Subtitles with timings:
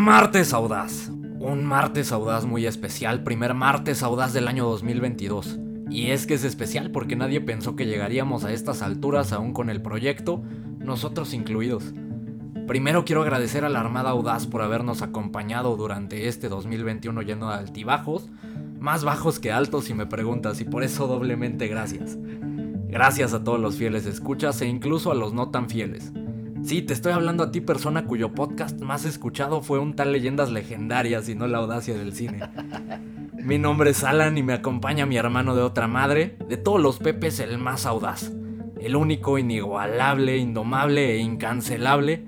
[0.00, 1.10] Martes Audaz.
[1.40, 5.58] Un martes audaz muy especial, primer martes audaz del año 2022.
[5.90, 9.68] Y es que es especial porque nadie pensó que llegaríamos a estas alturas aún con
[9.68, 10.42] el proyecto,
[10.78, 11.92] nosotros incluidos.
[12.66, 17.56] Primero quiero agradecer a la Armada Audaz por habernos acompañado durante este 2021 lleno de
[17.56, 18.30] altibajos,
[18.78, 22.16] más bajos que altos si me preguntas, y por eso doblemente gracias.
[22.88, 26.10] Gracias a todos los fieles escuchas e incluso a los no tan fieles.
[26.62, 30.50] Sí, te estoy hablando a ti, persona cuyo podcast más escuchado fue un tal Leyendas
[30.50, 32.40] Legendarias y no la audacia del cine.
[33.42, 36.98] Mi nombre es Alan y me acompaña mi hermano de otra madre, de todos los
[36.98, 38.30] Pepes el más audaz,
[38.78, 42.24] el único, inigualable, indomable e incancelable,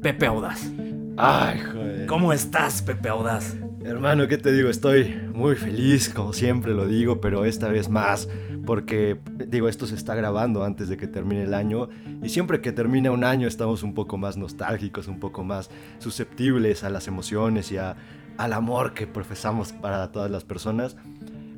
[0.00, 0.70] Pepe Audaz.
[1.18, 2.06] Ay, joder.
[2.06, 3.54] ¿Cómo estás, Pepe Audaz?
[3.84, 4.70] Hermano, ¿qué te digo?
[4.70, 8.28] Estoy muy feliz, como siempre lo digo, pero esta vez más,
[8.66, 11.88] porque digo, esto se está grabando antes de que termine el año
[12.22, 16.84] y siempre que termina un año estamos un poco más nostálgicos, un poco más susceptibles
[16.84, 17.96] a las emociones y a,
[18.36, 20.96] al amor que profesamos para todas las personas.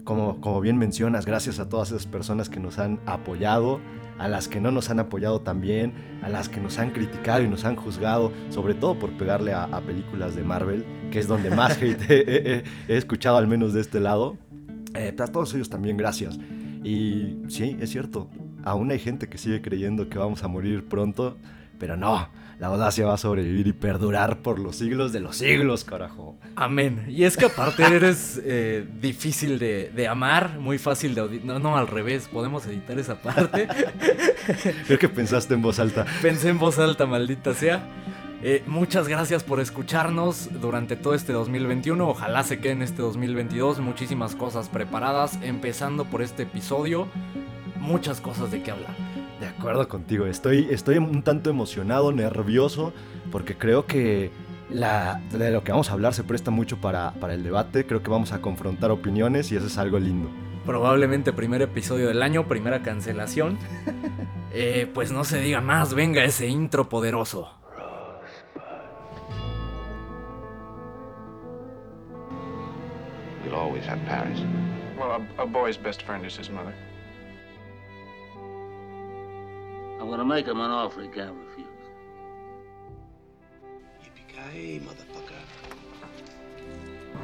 [0.04, 3.78] Como, como bien mencionas, gracias a todas esas personas que nos han apoyado,
[4.18, 7.48] a las que no nos han apoyado también, a las que nos han criticado y
[7.48, 11.50] nos han juzgado, sobre todo por pegarle a, a películas de Marvel, que es donde
[11.50, 12.24] más hate he,
[12.56, 14.38] he- he escuchado, al menos de este lado.
[14.94, 16.38] Eh, a todos ellos también gracias.
[16.84, 18.28] Y sí, es cierto,
[18.64, 21.36] aún hay gente que sigue creyendo que vamos a morir pronto,
[21.78, 25.84] pero no, la audacia va a sobrevivir y perdurar por los siglos de los siglos,
[25.84, 26.36] carajo.
[26.56, 27.04] Amén.
[27.08, 31.44] Y es que aparte eres eh, difícil de, de amar, muy fácil de odiar.
[31.44, 33.68] No, no, al revés, podemos editar esa parte.
[34.86, 36.04] Creo que pensaste en voz alta.
[36.20, 37.80] Pensé en voz alta, maldita sea.
[38.40, 42.08] Eh, muchas gracias por escucharnos durante todo este 2021.
[42.08, 43.80] Ojalá se quede en este 2022.
[43.80, 47.08] Muchísimas cosas preparadas, empezando por este episodio.
[47.80, 48.94] Muchas cosas de qué hablar.
[49.40, 52.92] De acuerdo contigo, estoy, estoy un tanto emocionado, nervioso,
[53.30, 54.30] porque creo que
[54.70, 58.02] la, de lo que vamos a hablar se presta mucho para, para el debate, creo
[58.02, 60.28] que vamos a confrontar opiniones y eso es algo lindo.
[60.66, 63.58] Probablemente primer episodio del año, primera cancelación.
[64.50, 67.50] Eh, pues no se diga más, venga ese intro poderoso.
[73.48, 74.38] We'll always have Paris.
[74.98, 76.74] Well, a, a boy's best friend is his mother.
[79.98, 81.66] I'm gonna make him an offer he can't refuse.
[84.04, 85.40] Yippee-ki-yay, motherfucker.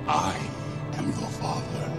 [0.08, 0.34] I
[0.96, 1.90] am your father.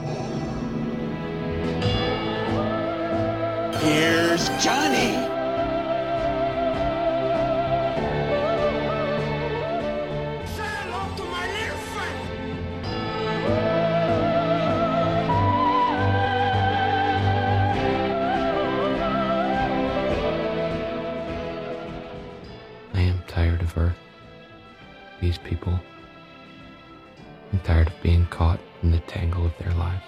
[3.78, 5.45] Here's Johnny.
[25.36, 25.74] These people.
[27.52, 30.04] I'm tired of being caught in the tangle of their lives.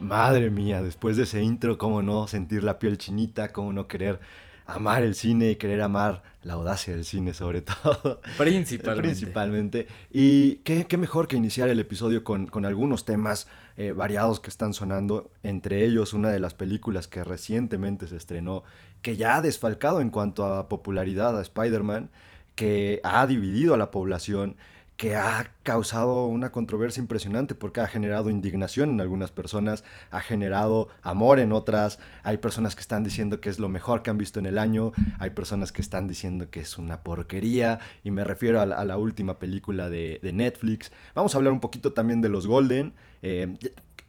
[0.00, 4.18] Madre mía, después de ese intro, cómo no sentir la piel chinita, cómo no querer
[4.66, 8.20] amar el cine y querer amar la audacia del cine sobre todo.
[8.38, 9.08] Principalmente.
[9.08, 9.86] Principalmente.
[10.10, 13.46] Y qué, qué mejor que iniciar el episodio con, con algunos temas
[13.76, 18.64] eh, variados que están sonando, entre ellos una de las películas que recientemente se estrenó,
[19.00, 22.10] que ya ha desfalcado en cuanto a popularidad a Spider-Man,
[22.58, 24.56] que ha dividido a la población,
[24.96, 30.88] que ha causado una controversia impresionante porque ha generado indignación en algunas personas, ha generado
[31.02, 34.40] amor en otras, hay personas que están diciendo que es lo mejor que han visto
[34.40, 38.60] en el año, hay personas que están diciendo que es una porquería, y me refiero
[38.60, 40.90] a la, a la última película de, de Netflix.
[41.14, 42.92] Vamos a hablar un poquito también de los Golden,
[43.22, 43.56] eh,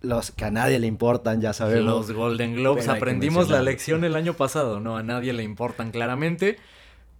[0.01, 1.85] los que a nadie le importan, ya sabemos.
[1.85, 2.87] Los Golden Globes.
[2.87, 4.97] Aprendimos la lección el año pasado, ¿no?
[4.97, 6.57] A nadie le importan claramente.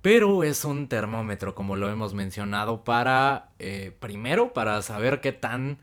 [0.01, 5.77] Pero es un termómetro, como lo hemos mencionado, para, eh, primero, para saber qué tan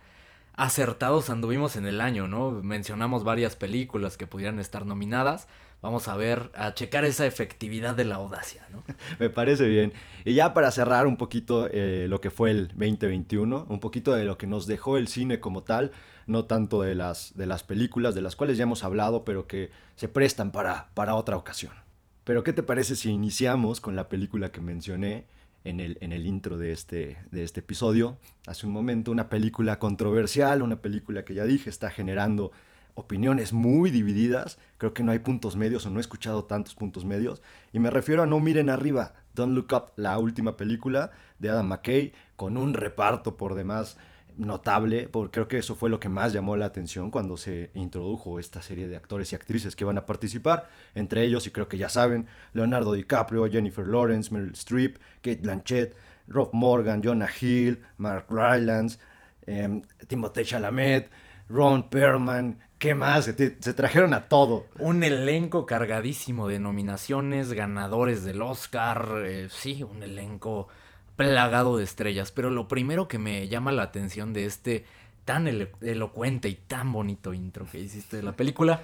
[0.54, 2.50] acertados anduvimos en el año, ¿no?
[2.50, 5.48] Mencionamos varias películas que pudieran estar nominadas.
[5.82, 8.82] Vamos a ver, a checar esa efectividad de la audacia, ¿no?
[9.18, 9.92] Me parece bien.
[10.24, 14.24] Y ya para cerrar un poquito eh, lo que fue el 2021, un poquito de
[14.24, 15.92] lo que nos dejó el cine como tal,
[16.26, 19.70] no tanto de las, de las películas de las cuales ya hemos hablado, pero que
[19.94, 21.85] se prestan para, para otra ocasión.
[22.26, 25.26] Pero ¿qué te parece si iniciamos con la película que mencioné
[25.62, 28.18] en el, en el intro de este, de este episodio?
[28.48, 32.50] Hace un momento, una película controversial, una película que ya dije está generando
[32.96, 34.58] opiniones muy divididas.
[34.76, 37.42] Creo que no hay puntos medios o no he escuchado tantos puntos medios.
[37.72, 41.68] Y me refiero a No Miren Arriba, Don't Look Up, la última película de Adam
[41.68, 43.98] McKay, con un reparto por demás
[44.36, 48.38] notable, porque creo que eso fue lo que más llamó la atención cuando se introdujo
[48.38, 51.78] esta serie de actores y actrices que van a participar, entre ellos, y creo que
[51.78, 55.94] ya saben, Leonardo DiCaprio, Jennifer Lawrence, Meryl Streep, Kate Blanchett,
[56.28, 58.98] Rob Morgan, Jonah Hill, Mark Rylance,
[59.46, 61.08] eh, Timothée Chalamet,
[61.48, 63.24] Ron Perlman, ¿qué más?
[63.24, 64.66] Se trajeron a todo.
[64.78, 70.68] Un elenco cargadísimo de nominaciones, ganadores del Oscar, eh, sí, un elenco
[71.16, 72.30] plagado de estrellas.
[72.32, 74.84] Pero lo primero que me llama la atención de este
[75.24, 78.82] tan elo- elocuente y tan bonito intro que hiciste de la película,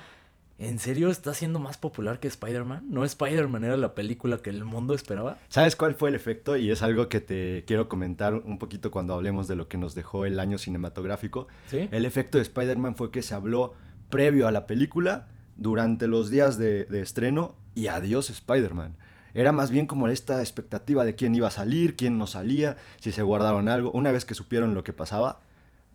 [0.58, 2.86] ¿en serio está siendo más popular que Spider-Man?
[2.88, 5.38] ¿No Spider-Man era la película que el mundo esperaba?
[5.48, 6.56] ¿Sabes cuál fue el efecto?
[6.56, 9.94] Y es algo que te quiero comentar un poquito cuando hablemos de lo que nos
[9.94, 11.46] dejó el año cinematográfico.
[11.66, 11.88] ¿Sí?
[11.92, 13.74] El efecto de Spider-Man fue que se habló
[14.10, 18.96] previo a la película, durante los días de, de estreno y adiós Spider-Man.
[19.34, 23.12] Era más bien como esta expectativa de quién iba a salir, quién no salía, si
[23.12, 23.90] se guardaron algo.
[23.92, 25.40] Una vez que supieron lo que pasaba,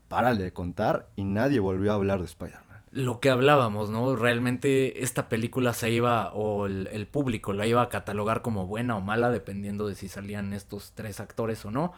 [0.07, 2.81] párale de contar y nadie volvió a hablar de Spider-Man.
[2.91, 4.15] lo que hablábamos, ¿no?
[4.15, 8.95] Realmente esta película se iba, o el, el público la iba a catalogar como buena
[8.95, 11.93] o mala, dependiendo de si salían estos tres actores o no.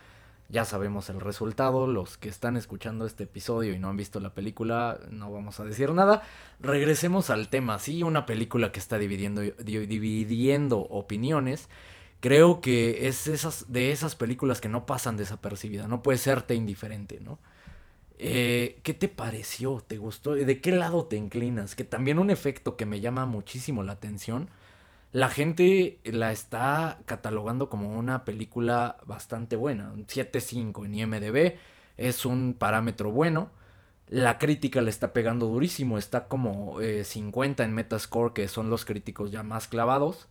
[0.52, 4.34] Ya sabemos el resultado, los que están escuchando este episodio y no han visto la
[4.34, 6.24] película, no vamos a decir nada.
[6.60, 11.70] Regresemos al tema, sí, una película que está dividiendo, di- dividiendo opiniones.
[12.20, 17.20] Creo que es esas, de esas películas que no pasan desapercibidas, no puede serte indiferente,
[17.22, 17.38] ¿no?
[18.18, 19.84] Eh, ¿Qué te pareció?
[19.88, 20.34] ¿Te gustó?
[20.36, 21.76] ¿De qué lado te inclinas?
[21.76, 24.50] Que también un efecto que me llama muchísimo la atención.
[25.12, 29.92] La gente la está catalogando como una película bastante buena.
[29.92, 31.58] Un 7.5 en IMDB
[31.98, 33.50] es un parámetro bueno.
[34.08, 35.98] La crítica le está pegando durísimo.
[35.98, 40.28] Está como eh, 50 en Metascore, que son los críticos ya más clavados.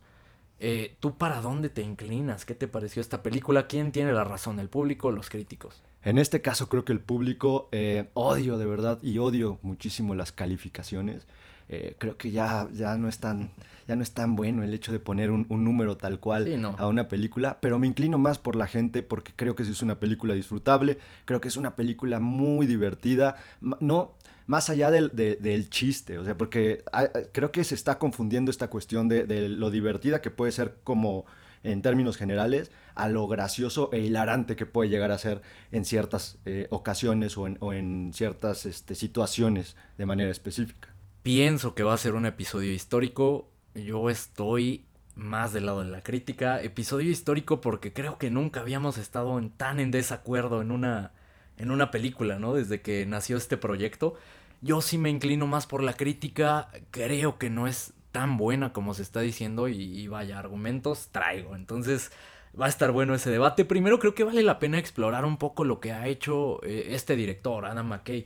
[0.61, 2.45] Eh, ¿Tú para dónde te inclinas?
[2.45, 3.67] ¿Qué te pareció esta película?
[3.67, 4.59] ¿Quién tiene la razón?
[4.59, 5.81] ¿El público o los críticos?
[6.03, 10.31] En este caso creo que el público eh, odio de verdad y odio muchísimo las
[10.31, 11.27] calificaciones.
[11.69, 13.51] Eh, creo que ya, ya, no es tan,
[13.87, 16.57] ya no es tan bueno el hecho de poner un, un número tal cual Sí,
[16.57, 16.75] no.
[16.79, 19.99] a una película, pero me inclino más por la gente porque creo que es una
[19.99, 23.35] película disfrutable, creo que es una película muy divertida,
[23.79, 24.15] no
[24.47, 27.99] más allá del, de- del chiste, o sea, porque ah, ah, creo que se está
[27.99, 31.25] confundiendo esta cuestión de, de lo divertida que puede ser como
[31.61, 35.41] en términos generales, a lo gracioso e hilarante que puede llegar a ser
[35.71, 40.89] en ciertas eh, ocasiones o en, o en ciertas este, situaciones de manera específica.
[41.23, 43.49] Pienso que va a ser un episodio histórico.
[43.75, 44.85] Yo estoy
[45.15, 46.61] más del lado de la crítica.
[46.61, 51.11] Episodio histórico porque creo que nunca habíamos estado en- tan en desacuerdo en una,
[51.57, 52.53] en una película, ¿no?
[52.53, 54.15] Desde que nació este proyecto.
[54.61, 56.69] Yo sí me inclino más por la crítica.
[56.91, 61.55] Creo que no es tan buena como se está diciendo y, vaya, argumentos traigo.
[61.55, 62.11] Entonces
[62.59, 63.65] va a estar bueno ese debate.
[63.65, 67.15] Primero creo que vale la pena explorar un poco lo que ha hecho eh, este
[67.17, 68.25] director, Adam McKay.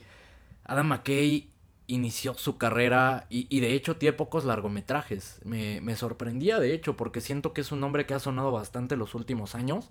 [0.66, 1.50] Adam McKay
[1.88, 5.40] inició su carrera y, y de hecho tiene pocos largometrajes.
[5.44, 8.96] Me, me sorprendía de hecho porque siento que es un hombre que ha sonado bastante
[8.98, 9.90] los últimos años.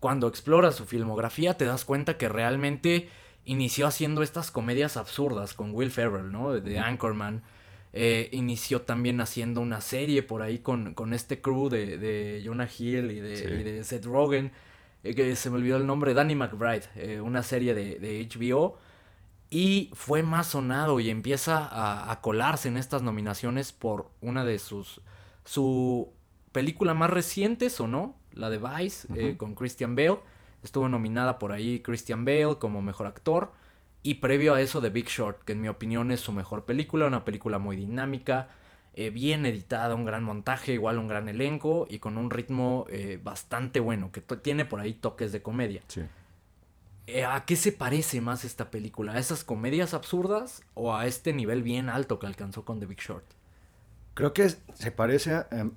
[0.00, 3.08] Cuando exploras su filmografía te das cuenta que realmente
[3.44, 6.52] inició haciendo estas comedias absurdas con Will Ferrell, ¿no?
[6.52, 7.42] De Anchorman.
[7.94, 12.68] Eh, inició también haciendo una serie por ahí con, con este crew de, de Jonah
[12.78, 13.44] Hill y de, Sí.
[13.44, 14.52] y de Seth Rogen.
[15.04, 18.76] eh, que se me olvidó el nombre, Danny McBride, eh, una serie de, de HBO.
[19.50, 24.58] Y fue más sonado y empieza a, a colarse en estas nominaciones por una de
[24.58, 25.00] sus.
[25.44, 26.12] Su
[26.52, 30.18] película más reciente sonó, la de Vice, eh, con Christian Bale.
[30.62, 33.52] Estuvo nominada por ahí Christian Bale como mejor actor.
[34.02, 37.06] Y previo a eso, The Big Short, que en mi opinión es su mejor película,
[37.06, 38.48] una película muy dinámica,
[38.94, 43.20] eh, bien editada, un gran montaje, igual un gran elenco y con un ritmo eh,
[43.22, 45.82] bastante bueno, que tiene por ahí toques de comedia.
[45.88, 46.02] Sí.
[47.10, 49.12] Eh, ¿A qué se parece más esta película?
[49.12, 53.00] ¿A esas comedias absurdas o a este nivel bien alto que alcanzó con The Big
[53.00, 53.24] Short?
[54.12, 55.72] Creo que se parece em,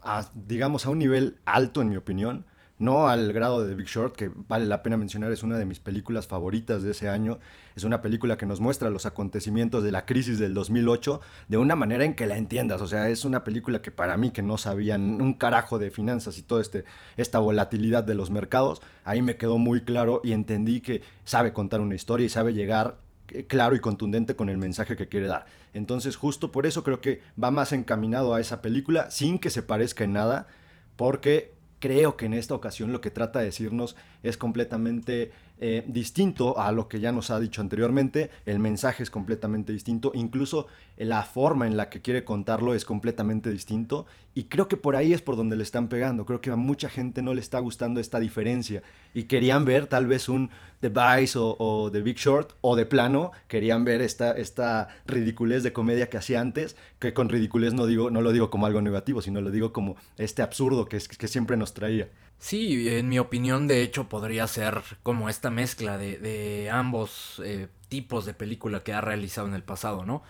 [0.00, 2.46] a, digamos, a un nivel alto, en mi opinión.
[2.78, 5.80] No al grado de Big Short, que vale la pena mencionar, es una de mis
[5.80, 7.40] películas favoritas de ese año.
[7.74, 11.74] Es una película que nos muestra los acontecimientos de la crisis del 2008 de una
[11.74, 12.80] manera en que la entiendas.
[12.80, 16.38] O sea, es una película que para mí, que no sabían un carajo de finanzas
[16.38, 16.84] y toda este,
[17.16, 21.80] esta volatilidad de los mercados, ahí me quedó muy claro y entendí que sabe contar
[21.80, 22.98] una historia y sabe llegar
[23.30, 25.46] eh, claro y contundente con el mensaje que quiere dar.
[25.74, 29.62] Entonces, justo por eso creo que va más encaminado a esa película, sin que se
[29.62, 30.46] parezca en nada,
[30.96, 36.58] porque creo que en esta ocasión lo que trata de decirnos es completamente eh, distinto
[36.58, 41.22] a lo que ya nos ha dicho anteriormente, el mensaje es completamente distinto, incluso la
[41.22, 44.06] forma en la que quiere contarlo es completamente distinto.
[44.34, 46.88] Y creo que por ahí es por donde le están pegando, creo que a mucha
[46.88, 48.82] gente no le está gustando esta diferencia.
[49.14, 50.50] Y querían ver tal vez un
[50.80, 55.62] The Vice o, o The Big Short o de plano querían ver esta, esta ridiculez
[55.62, 58.80] de comedia que hacía antes, que con ridiculez no, digo, no lo digo como algo
[58.80, 62.08] negativo, sino lo digo como este absurdo que, siempre nos traía.
[62.38, 67.68] Sí, en mi opinión, de hecho, podría ser como esta mezcla de, de ambos eh,
[67.88, 70.22] tipos de película que ha realizado en el pasado, ¿no?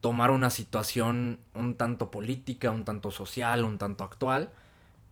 [0.00, 4.50] Tomar una situación un tanto política, un tanto social, un tanto actual,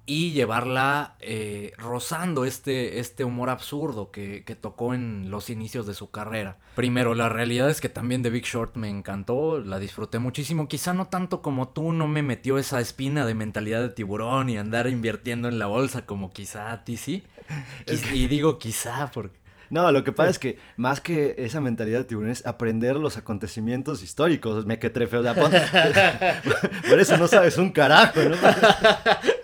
[0.05, 5.95] y llevarla eh, rozando este, este humor absurdo que, que, tocó en los inicios de
[5.95, 6.59] su carrera.
[6.75, 10.93] Primero, la realidad es que también The Big Short me encantó, la disfruté muchísimo, quizá
[10.93, 14.89] no tanto como tú, no me metió esa espina de mentalidad de tiburón y andar
[14.89, 17.23] invirtiendo en la bolsa como quizá a ti sí.
[17.87, 19.43] Y, y digo quizá porque...
[19.71, 23.17] No, lo que pasa es que más que esa mentalidad de tiburón es aprender los
[23.17, 24.67] acontecimientos históricos.
[24.67, 25.33] Me que trefeo de
[26.91, 28.37] Por eso no sabes un carajo, ¿no?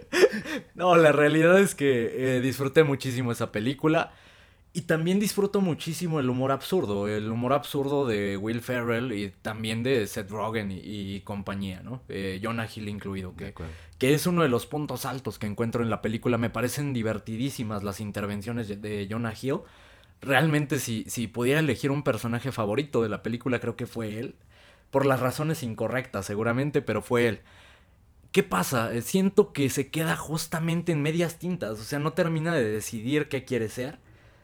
[0.78, 4.12] No, la realidad es que eh, disfruté muchísimo esa película.
[4.72, 9.82] Y también disfruto muchísimo el humor absurdo, el humor absurdo de Will Ferrell y también
[9.82, 12.02] de Seth Rogen y, compañía, ¿no?
[12.08, 13.54] Eh, Jonah Hill incluido, que,
[13.98, 16.38] que, es uno de los puntos altos que encuentro en la película.
[16.38, 19.60] Me parecen divertidísimas las intervenciones de, Jonah Hill.
[20.20, 24.36] Realmente si, si pudiera elegir un personaje favorito de la película, creo que fue él.
[24.92, 27.40] Por las razones incorrectas, seguramente, pero fue él.
[28.32, 28.92] ¿Qué pasa?
[28.92, 33.28] Eh, siento que se queda justamente en medias tintas, o sea, no termina de decidir
[33.28, 33.98] qué quiere ser.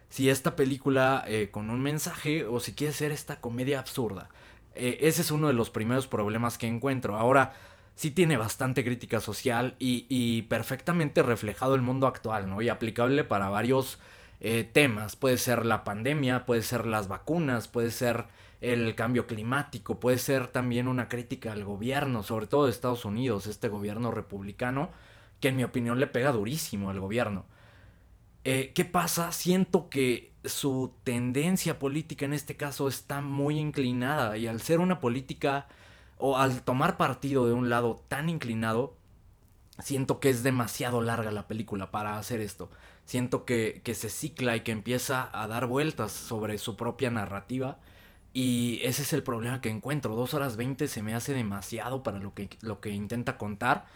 [0.08, 4.30] Si esta película eh, con un mensaje o si quiere ser esta comedia absurda.
[4.74, 7.16] Eh, ese es uno de los primeros problemas que encuentro.
[7.16, 7.54] Ahora,
[7.94, 12.62] sí tiene bastante crítica social y, y perfectamente reflejado el mundo actual, ¿no?
[12.62, 13.98] Y aplicable para varios
[14.72, 15.16] temas.
[15.16, 18.26] Puede ser la pandemia, puede ser las vacunas, puede ser
[18.72, 23.46] el cambio climático, puede ser también una crítica al gobierno, sobre todo de Estados Unidos,
[23.46, 24.90] este gobierno republicano,
[25.40, 27.44] que en mi opinión le pega durísimo al gobierno.
[28.44, 29.32] Eh, ¿Qué pasa?
[29.32, 35.00] Siento que su tendencia política en este caso está muy inclinada y al ser una
[35.00, 35.66] política
[36.18, 38.96] o al tomar partido de un lado tan inclinado,
[39.78, 42.70] siento que es demasiado larga la película para hacer esto.
[43.04, 47.78] Siento que, que se cicla y que empieza a dar vueltas sobre su propia narrativa
[48.34, 50.14] y ese es el problema que encuentro.
[50.14, 53.86] Dos horas veinte se me hace demasiado para lo que, lo que intenta contar.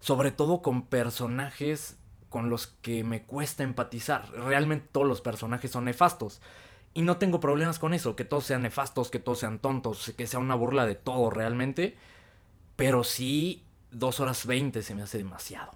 [0.00, 1.98] Sobre todo con personajes
[2.28, 4.28] con los que me cuesta empatizar.
[4.32, 6.40] Realmente todos los personajes son nefastos.
[6.94, 8.16] Y no tengo problemas con eso.
[8.16, 11.96] Que todos sean nefastos, que todos sean tontos, que sea una burla de todo realmente.
[12.76, 15.72] Pero sí, dos horas veinte se me hace demasiado.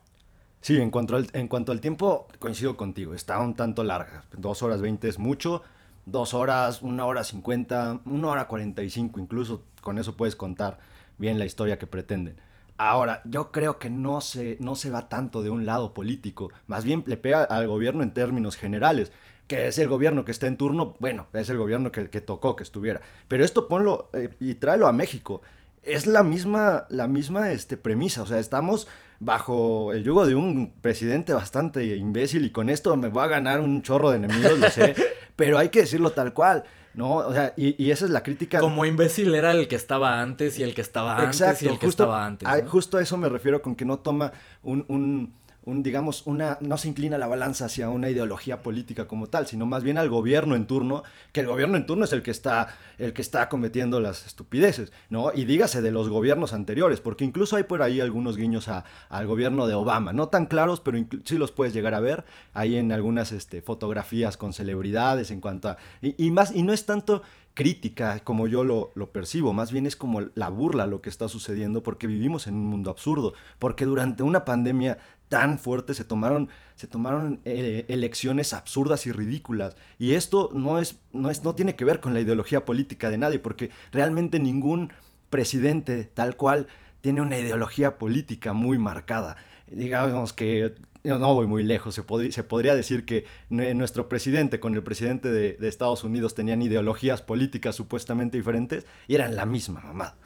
[0.61, 3.15] Sí, en cuanto, al, en cuanto al tiempo, coincido contigo.
[3.15, 4.25] Está un tanto larga.
[4.37, 5.63] Dos horas veinte es mucho
[6.11, 10.79] dos horas, una hora cincuenta, una hora cuarenta y cinco, incluso con eso puedes contar
[11.19, 12.37] bien la historia que pretenden.
[12.77, 16.85] Ahora, yo creo que no se, no se va tanto de un lado político, más
[16.85, 19.11] bien le pega al gobierno en términos generales,
[19.49, 22.55] que es el gobierno que está en turno, bueno, es el gobierno que, que tocó
[22.55, 23.01] que estuviera.
[23.29, 25.41] Pero esto ponlo eh, y tráelo a México.
[25.83, 28.89] Es la misma, la misma este, premisa, o sea, estamos
[29.21, 33.61] bajo el yugo de un presidente bastante imbécil y con esto me voy a ganar
[33.61, 34.95] un chorro de enemigos, lo sé,
[35.37, 36.65] pero hay que decirlo tal cual.
[36.95, 37.15] ¿no?
[37.17, 38.59] O sea, y, esa es la crítica.
[38.59, 41.87] Como imbécil era el que estaba antes y el que estaba antes y el que
[41.87, 42.49] estaba antes.
[42.67, 44.33] Justo a eso me refiero con que no toma
[44.65, 45.33] un un,
[45.77, 49.83] digamos, una, no se inclina la balanza hacia una ideología política como tal, sino más
[49.83, 53.13] bien al gobierno en turno, que el gobierno en turno es el que está, el
[53.13, 55.33] que está cometiendo las estupideces, ¿no?
[55.35, 59.27] Y dígase de los gobiernos anteriores, porque incluso hay por ahí algunos guiños a, al
[59.27, 62.93] gobierno de Obama, no tan claros, pero sí los puedes llegar a ver ahí en
[62.93, 65.77] algunas este, fotografías con celebridades en cuanto a...
[66.01, 67.23] y más, y no es tanto
[67.59, 71.27] crítica como yo lo, lo, percibo, más bien es como la burla lo que está
[71.27, 74.99] sucediendo porque vivimos en un mundo absurdo, porque durante una pandemia
[75.29, 80.99] tan fuerte se tomaron, se tomaron eh, elecciones absurdas y ridículas y esto no, es,
[81.13, 84.93] no, es, no tiene que ver con la ideología política de nadie, porque realmente ningún
[85.31, 86.67] presidente tal cual
[87.01, 89.37] tiene una ideología política muy marcada.
[89.71, 94.83] Digamos que no voy muy lejos, se, se podría decir que nuestro presidente con el
[94.83, 100.17] presidente de, Estados Unidos tenían ideologías políticas supuestamente diferentes y eran la misma mamá.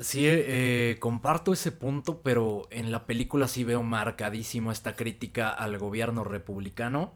[0.00, 5.76] Sí, eh, comparto ese punto, pero en la película sí veo marcadísimo esta crítica al
[5.78, 7.12] gobierno republicano.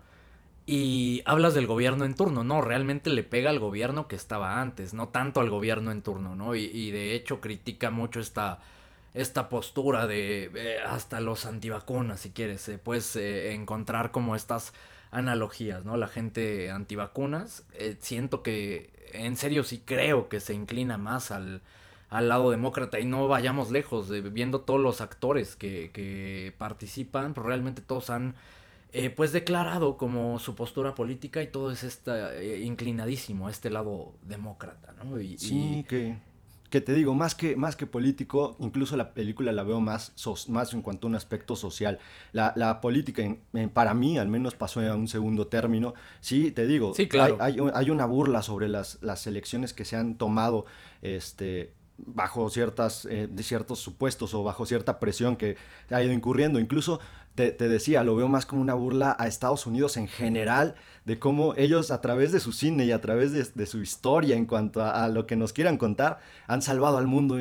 [0.66, 4.94] Y hablas del gobierno en turno, no, realmente le pega al gobierno que estaba antes,
[4.94, 6.54] no tanto al gobierno en turno, ¿no?
[6.54, 8.60] Y, de hecho critica mucho esta
[9.14, 14.72] esta postura de eh, hasta los antivacunas, si quieres, puedes eh, encontrar como estas
[15.12, 15.96] analogías, ¿no?
[15.96, 21.62] La gente antivacunas, eh, siento que en serio sí creo que se inclina más al,
[22.14, 27.34] al lado demócrata y no vayamos lejos, de, viendo todos los actores que, que participan,
[27.34, 28.34] pues realmente todos han
[29.16, 34.94] pues declarado como su postura política y todo es esta, inclinadísimo a este lado demócrata,
[35.02, 35.16] ¿no?
[35.36, 36.16] sí, que
[36.74, 40.12] que te digo, más que, más que político, incluso la película la veo más,
[40.48, 42.00] más en cuanto a un aspecto social.
[42.32, 43.22] La, política,
[43.72, 45.94] para mí, al menos pasó a un segundo término.
[46.18, 47.36] Sí, te digo, sí, claro.
[47.38, 50.66] hay, hay, una burla sobre las, las elecciones que se han tomado
[51.00, 55.56] este, bajo ciertas, eh, de ciertos supuestos o bajo cierta presión que
[55.90, 56.58] ha ido incurriendo.
[56.58, 57.00] Incluso
[57.34, 61.54] te, decía, lo veo más como una burla a Estados Unidos en general, de cómo
[61.56, 65.08] ellos a través de su cine y a través de, su historia en cuanto a,
[65.08, 67.38] lo que nos quieran contar, han salvado al mundo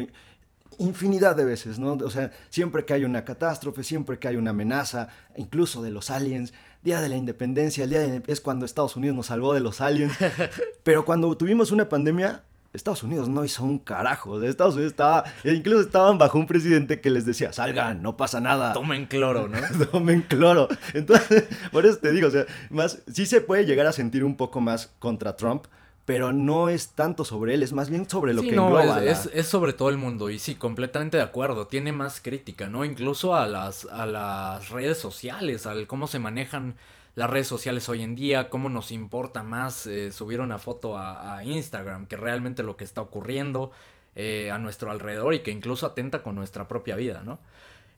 [0.80, 1.94] infinidad de veces, ¿no?
[1.94, 6.10] O sea, siempre que hay una catástrofe, siempre que hay una amenaza, incluso de los
[6.10, 9.62] aliens, Día de la Independencia, el día de, es cuando Estados Unidos nos salvó de
[9.62, 10.18] los aliens,
[10.84, 12.44] pero cuando tuvimos una pandemia,
[12.74, 14.42] Estados Unidos no hizo un carajo.
[14.42, 18.74] Estados Unidos estaba, incluso estaban bajo un presidente que les decía, salgan, no pasa nada.
[18.74, 19.60] Tomen cloro, ¿no?
[19.92, 20.68] Tomen cloro.
[20.96, 24.36] Entonces, por eso te digo, o sea, más, sí se puede llegar a sentir un
[24.36, 25.66] poco más contra Trump,
[26.06, 29.04] pero no es tanto sobre él, es más bien sobre lo que no, engloba.
[29.04, 31.68] Es, es, sobre todo el mundo, y sí, completamente de acuerdo.
[31.68, 32.84] Tiene más crítica, ¿no?
[32.86, 36.76] Incluso a las, a las redes sociales, al cómo se manejan
[37.16, 41.44] las redes sociales hoy en día, cómo nos importa más eh, subir una foto a,
[41.44, 43.72] Instagram que realmente lo que está ocurriendo
[44.16, 47.40] eh, a nuestro alrededor y que incluso atenta con nuestra propia vida, ¿no?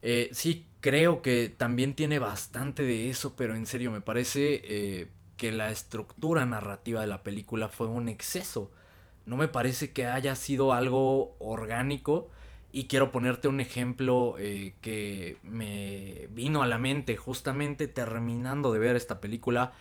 [0.01, 5.51] Eh, sí, creo que también tiene bastante de eso, pero en serio me parece que
[5.51, 8.71] la estructura narrativa de la película fue un exceso.
[9.25, 12.29] No me parece que haya sido algo orgánico
[12.75, 18.79] y quiero ponerte un ejemplo eh, que me vino a la mente justamente terminando de
[18.79, 19.71] ver esta película.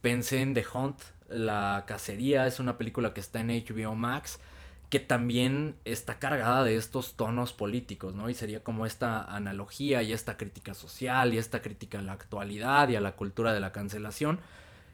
[0.00, 4.40] Pensé en The Hunt, La Cacería, es una película que está en HBO Max,
[4.88, 8.30] que también está cargada de estos tonos políticos, ¿no?
[8.30, 12.88] Y sería como esta analogía y esta crítica social y esta crítica a la actualidad
[12.88, 14.40] y a la cultura de la cancelación.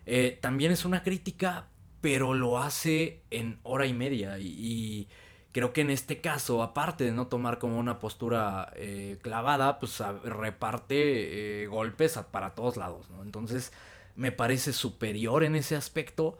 [0.06, 1.68] Eh, también es una crítica,
[2.00, 5.06] pero lo hace en hora y media y
[5.54, 10.02] Creo que en este caso, aparte de no tomar como una postura eh, clavada, pues
[10.24, 13.22] reparte eh, golpes para todos lados, ¿no?
[13.22, 13.72] Entonces
[14.16, 16.36] me parece superior en ese aspecto.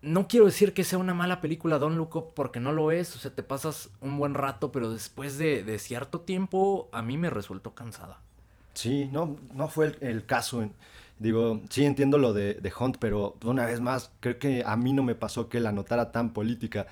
[0.00, 3.20] No quiero decir que sea una mala película Don Luco porque no lo es, o
[3.20, 7.76] sea, te pasas un buen rato, pero después de, cierto tiempo a mí me resultó
[7.76, 8.18] cansada.
[8.74, 10.68] Sí, no, no fue el, caso.
[11.20, 14.92] Digo, sí entiendo lo de, de, Hunt, pero una vez más, creo que a mí
[14.92, 16.88] no me pasó que la notara tan política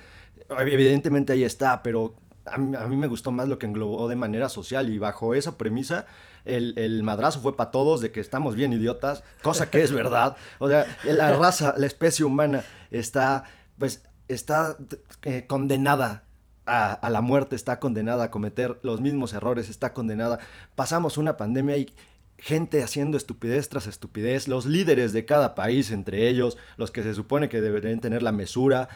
[0.59, 2.15] evidentemente ahí está, pero
[2.47, 6.07] a mí, me gustó más lo que englobó de manera social y bajo esa premisa
[6.45, 10.37] el, madrazo fue para todos de que estamos bien idiotas, cosa que es verdad.
[10.59, 13.45] O sea, la raza, la especie humana está,
[13.79, 14.77] pues, está
[15.23, 16.25] eh, condenada
[16.67, 20.39] a, a, la muerte, está condenada a cometer los mismos errores, está condenada.
[20.75, 21.93] Pasamos una pandemia y
[22.41, 27.15] gente haciendo estupidez tras estupidez, los líderes de cada país, entre ellos, los que se
[27.15, 28.89] supone que deberían tener la mesura,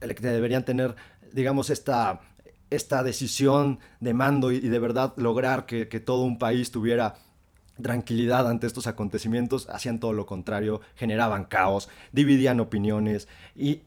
[0.00, 0.96] deberían tener,
[1.32, 2.20] digamos, esta,
[2.70, 7.16] esta decisión de mando y, de verdad lograr que, todo un país tuviera
[7.80, 13.82] tranquilidad ante estos acontecimientos, hacían todo lo contrario, generaban caos, dividían opiniones y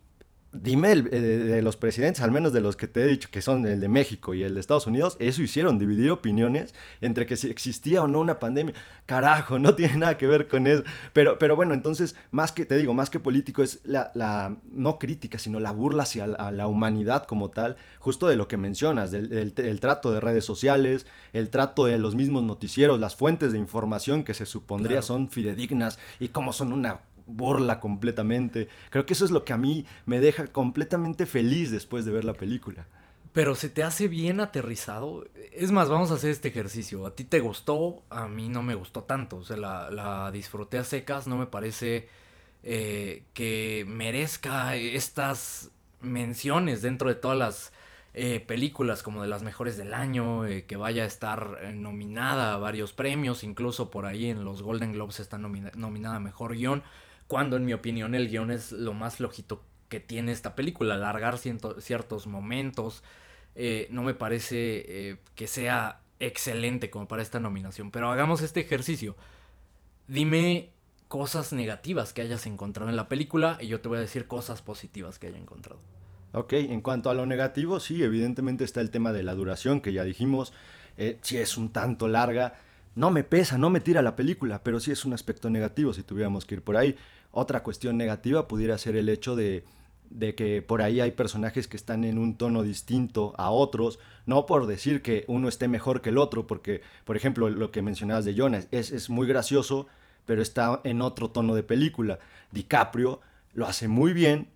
[0.54, 3.66] dime eh, de los presidentes, al menos de los que te he dicho que son
[3.66, 7.50] el de México y el de Estados Unidos, eso hicieron, dividir opiniones entre que si
[7.50, 8.74] existía o no una pandemia.
[9.06, 10.84] Carajo, no tiene nada que ver con eso.
[11.14, 15.40] Pero, pero bueno, entonces, más que, te digo, más que político es la, no crítica,
[15.40, 20.12] sino la burla hacia la, humanidad como tal, justo de lo que mencionas, del, trato
[20.12, 24.46] de redes sociales, el trato de los mismos noticieros, las fuentes de información que se
[24.46, 27.00] supondría son fidedignas y como son una
[27.36, 28.68] burla completamente.
[28.90, 32.26] Creo que eso es lo que a mí me deja completamente feliz después de ver
[32.26, 32.88] la película.
[33.34, 35.26] Pero se te hace bien aterrizado.
[35.54, 37.06] Es más, vamos a hacer este ejercicio.
[37.06, 39.38] A ti te gustó, a mí no me gustó tanto.
[39.38, 42.10] O sea, la, disfruté a secas, no me parece
[42.64, 47.72] eh, que merezca estas menciones dentro de todas las
[48.14, 52.58] eh, películas como de las mejores del año, eh, que vaya a estar nominada a
[52.58, 56.84] varios premios, incluso por ahí en los Golden Globes está nominada a Mejor Guión
[57.32, 61.38] cuando en mi opinión el guion es lo más flojito que tiene esta película, alargar
[61.38, 63.04] ciertos momentos,
[63.56, 68.60] eh, no me parece eh, que sea excelente como para esta nominación, pero hagamos este
[68.60, 69.16] ejercicio.
[70.10, 70.72] Dime
[71.08, 74.62] cosas negativas que hayas encontrado en la película y yo te voy a decir cosas
[74.62, 75.80] positivas que haya encontrado.
[76.34, 79.94] Ok, en cuanto a lo negativo, sí, evidentemente está el tema de la duración, que
[79.94, 80.52] ya dijimos,
[80.98, 82.56] eh, si es un tanto larga,
[82.94, 86.04] no me pesa, no me tira la película, pero sí es un aspecto negativo si
[86.04, 86.98] tuviéramos que ir por ahí.
[87.32, 89.64] Otra cuestión negativa pudiera ser el hecho de,
[90.36, 94.68] que por ahí hay personajes que están en un tono distinto a otros, no por
[94.68, 98.36] decir que uno esté mejor que el otro, porque, por ejemplo, lo que mencionabas de
[98.36, 99.88] Jonas es, es muy gracioso,
[100.26, 102.20] pero está en otro tono de película.
[102.52, 103.22] DiCaprio
[103.54, 104.50] lo hace muy bien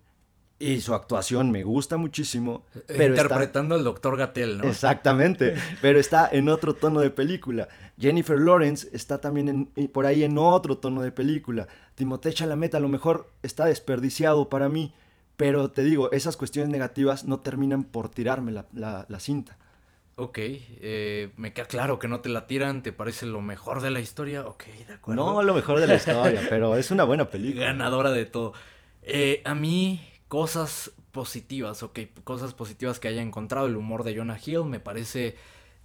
[0.58, 2.64] y su actuación me gusta muchísimo.
[2.86, 4.64] Pero Interpretando al doctor Gatel, ¿no?
[4.64, 7.68] Exactamente, pero está en otro tono de película.
[7.98, 11.68] Jennifer Lawrence está también en, por ahí en otro tono de película.
[11.96, 14.92] Timothée Chalamet a lo mejor está desperdiciado para mí,
[15.36, 19.56] pero te digo, esas cuestiones negativas no terminan por tirarme la, la, cinta.
[20.14, 23.90] Ok, eh, me queda claro que no te la tiran, ¿te parece lo mejor de
[23.90, 24.46] la historia?
[24.46, 25.24] Ok, de acuerdo.
[25.24, 27.66] No lo mejor de la historia, pero es una buena película.
[27.66, 28.52] Ganadora de todo.
[29.02, 33.66] Eh, a mí cosas positivas, ok, cosas positivas que haya encontrado.
[33.66, 35.36] El humor de Jonah Hill me parece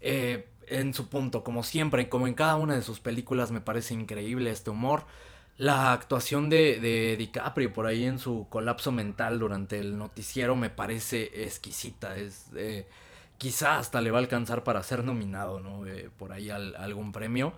[0.02, 3.93] eh, en su punto, como siempre, como en cada una de sus películas, me parece
[3.93, 5.06] increíble este humor.
[5.62, 10.71] La actuación de, de DiCaprio por ahí en su colapso mental durante el noticiero me
[10.71, 12.17] parece exquisita.
[12.17, 12.88] Es, eh,
[13.38, 15.86] quizá hasta le va a alcanzar para ser nominado, ¿no?
[15.86, 17.54] Eh, por ahí al, algún premio.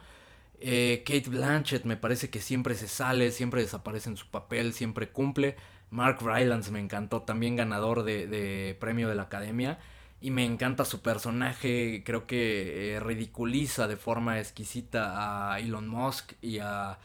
[0.60, 5.56] Kate Blanchett me parece que siempre se sale, siempre desaparece en su papel, siempre cumple.
[5.89, 9.80] Mark Rylance me encantó, también ganador de, premio de la academia.
[10.20, 16.34] Y me encanta su personaje, creo que eh, ridiculiza de forma exquisita a Elon Musk
[16.42, 17.00] y a,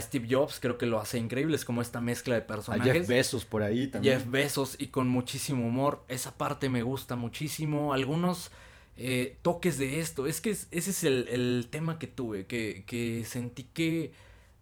[0.00, 2.90] Steve Jobs, creo que lo hace increíble, es como esta mezcla de personajes.
[2.90, 4.18] A Jeff Bezos por ahí también.
[4.18, 8.50] Jeff Bezos y con muchísimo humor, esa parte me gusta muchísimo, algunos
[8.96, 13.24] eh, toques de esto, es que ese es el, el tema que tuve, que, que
[13.24, 14.12] sentí que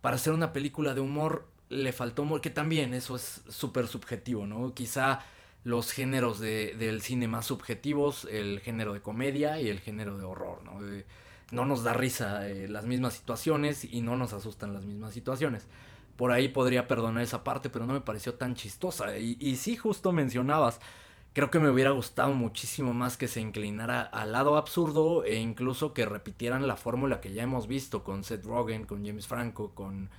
[0.00, 4.74] para hacer una película de humor le faltó, que también eso es súper subjetivo, ¿no?
[4.74, 5.20] Quizá
[5.64, 10.24] los géneros de, del cine más subjetivos, el género de comedia y el género de
[10.24, 10.80] horror, ¿no?
[11.50, 15.66] No nos da risa eh, las mismas situaciones y no nos asustan las mismas situaciones.
[16.16, 19.18] Por ahí podría perdonar esa parte, pero no me pareció tan chistosa.
[19.18, 20.80] Y, y sí, justo mencionabas,
[21.32, 25.94] creo que me hubiera gustado muchísimo más que se inclinara al lado absurdo e incluso
[25.94, 30.10] que repitieran la fórmula que ya hemos visto con Seth Rogen, con James Franco, con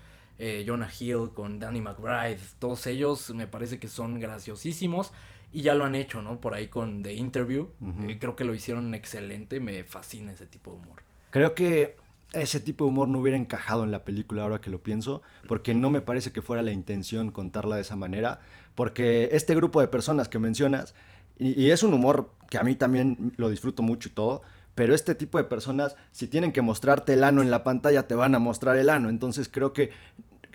[0.43, 5.11] eh, Jonah Hill, con Danny McBride, todos ellos me parece que son graciosísimos
[5.51, 6.39] y ya lo han hecho, ¿no?
[6.41, 7.69] Por ahí con The Interview,
[8.07, 11.03] eh, creo que lo hicieron excelente, me fascina ese tipo de humor.
[11.31, 11.97] Creo que
[12.33, 15.73] ese tipo de humor no hubiera encajado en la película ahora que lo pienso, porque
[15.73, 18.39] no me parece que fuera la intención contarla de esa manera,
[18.75, 20.93] porque este grupo de personas que mencionas,
[21.37, 24.43] y, es un humor que a mí también lo disfruto mucho y todo,
[24.75, 28.15] pero este tipo de personas, si tienen que mostrarte el ano en la pantalla, te
[28.15, 29.09] van a mostrar el ano.
[29.09, 29.89] Entonces creo que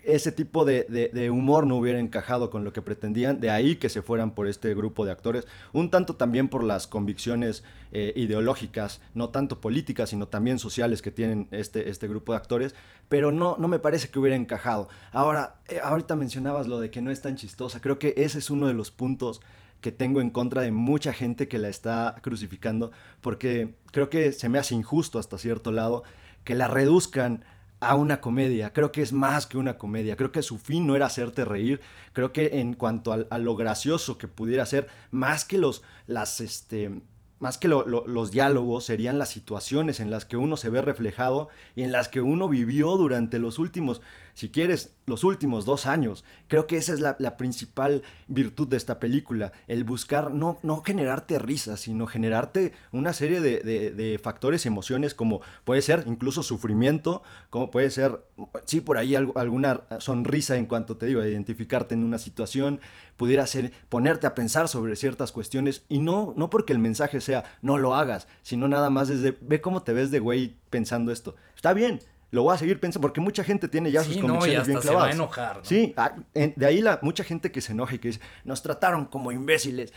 [0.07, 4.01] ese tipo de, humor no hubiera encajado con lo que pretendían, de ahí que se
[4.01, 9.29] fueran por este grupo de actores, un tanto también por las convicciones eh, ideológicas, no
[9.29, 12.73] tanto políticas, sino también sociales que tienen este, este grupo de actores,
[13.09, 14.87] pero no, no me parece que hubiera encajado.
[15.11, 18.49] Ahora, eh, ahorita mencionabas lo de que no es tan chistosa, creo que ese es
[18.49, 19.41] uno de los puntos
[19.81, 24.47] que tengo en contra de mucha gente que la está crucificando, porque creo que se
[24.47, 26.03] me hace injusto hasta cierto lado
[26.43, 27.43] que la reduzcan
[27.79, 28.73] a una comedia.
[28.73, 30.15] Creo que es más que una comedia.
[30.15, 31.81] Creo que su fin no era hacerte reír.
[32.13, 37.01] Creo que en cuanto a, lo gracioso que pudiera ser, más que los, las, este,
[37.39, 41.83] más que los diálogos, serían las situaciones en las que uno se ve reflejado y
[41.83, 44.01] en las que uno vivió durante los últimos
[44.37, 46.23] si quieres, los últimos dos años.
[46.47, 51.39] Creo que esa es la, principal virtud de esta película, el buscar no, no generarte
[51.39, 57.89] risa, sino generarte una serie de, factores, emociones, como puede ser incluso sufrimiento, como puede
[57.89, 58.23] ser,
[58.65, 62.79] sí, por ahí alguna sonrisa en cuanto te digo, identificarte en una situación,
[63.15, 67.43] pudiera ser ponerte a pensar sobre ciertas cuestiones y no, no porque el mensaje sea
[67.63, 71.35] no lo hagas, sino nada más desde ve cómo te ves de güey pensando esto.
[71.55, 74.79] Está bien, lo voy a seguir pensando, porque mucha gente tiene ya sus convicciones bien
[74.79, 74.83] clavadas.
[74.83, 75.59] Se va a enojar.
[75.63, 79.05] Sí, ah, de ahí la, mucha gente que se enoja y que dice, nos trataron
[79.05, 79.93] como imbéciles.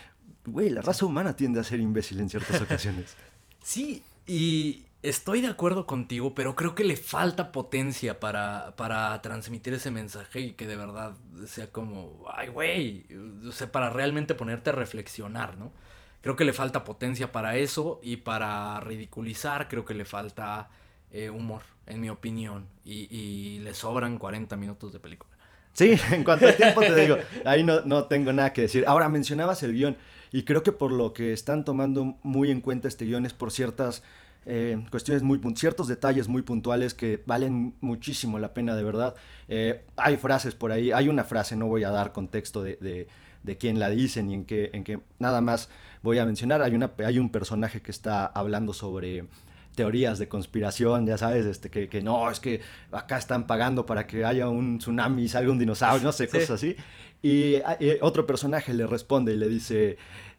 [0.47, 3.17] Güey, la raza humana tiende a ser imbécil en ciertas ocasiones.
[3.63, 9.75] Sí, y estoy de acuerdo contigo, pero creo que le falta potencia para, para transmitir
[9.75, 11.15] ese mensaje y que de verdad
[11.47, 13.07] sea como, ay, güey,
[13.47, 15.73] o sea, para realmente ponerte a reflexionar, ¿no?
[16.21, 20.69] Creo que le falta potencia para eso y para ridiculizar, creo que le falta
[21.13, 22.67] eh, humor, en mi opinión.
[22.85, 25.31] Y, le sobran 40 minutos de película.
[25.73, 28.85] Sí, en cuanto al tiempo te digo, ahí no, no tengo nada que decir.
[28.87, 29.97] Ahora mencionabas el guion
[30.33, 33.53] y creo que por lo que están tomando muy en cuenta este guion es por
[33.53, 34.03] ciertas
[34.47, 39.15] eh, cuestiones muy ciertos detalles muy puntuales que valen muchísimo la pena de verdad.
[39.49, 43.07] Eh, hay frases por ahí, hay una frase, no voy a dar contexto de,
[43.43, 45.69] de, quién la dice ni en qué, en qué, nada más
[46.03, 46.63] voy a mencionar.
[46.63, 49.27] Hay, una, hay un personaje que está hablando sobre
[49.75, 52.61] teorías de conspiración, ya sabes, este, que, que, no, es que
[52.93, 56.77] acá están pagando para que haya un tsunami salga un dinosaurio, no sé, cosas así.
[57.23, 57.57] Y,
[58.01, 59.99] otro personaje le responde y le dice,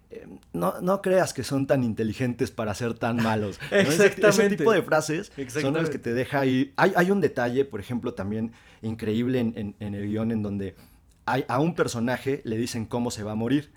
[0.09, 3.59] eh, no, no creas que son tan inteligentes para ser tan malos.
[3.71, 4.45] Exactamente.
[4.45, 6.73] Ese, tipo de frases son las que te deja ahí.
[6.75, 10.75] Hay, hay un detalle, por ejemplo, también increíble en, en, en el guion en donde
[11.25, 13.71] a un personaje le dicen cómo se va a morir.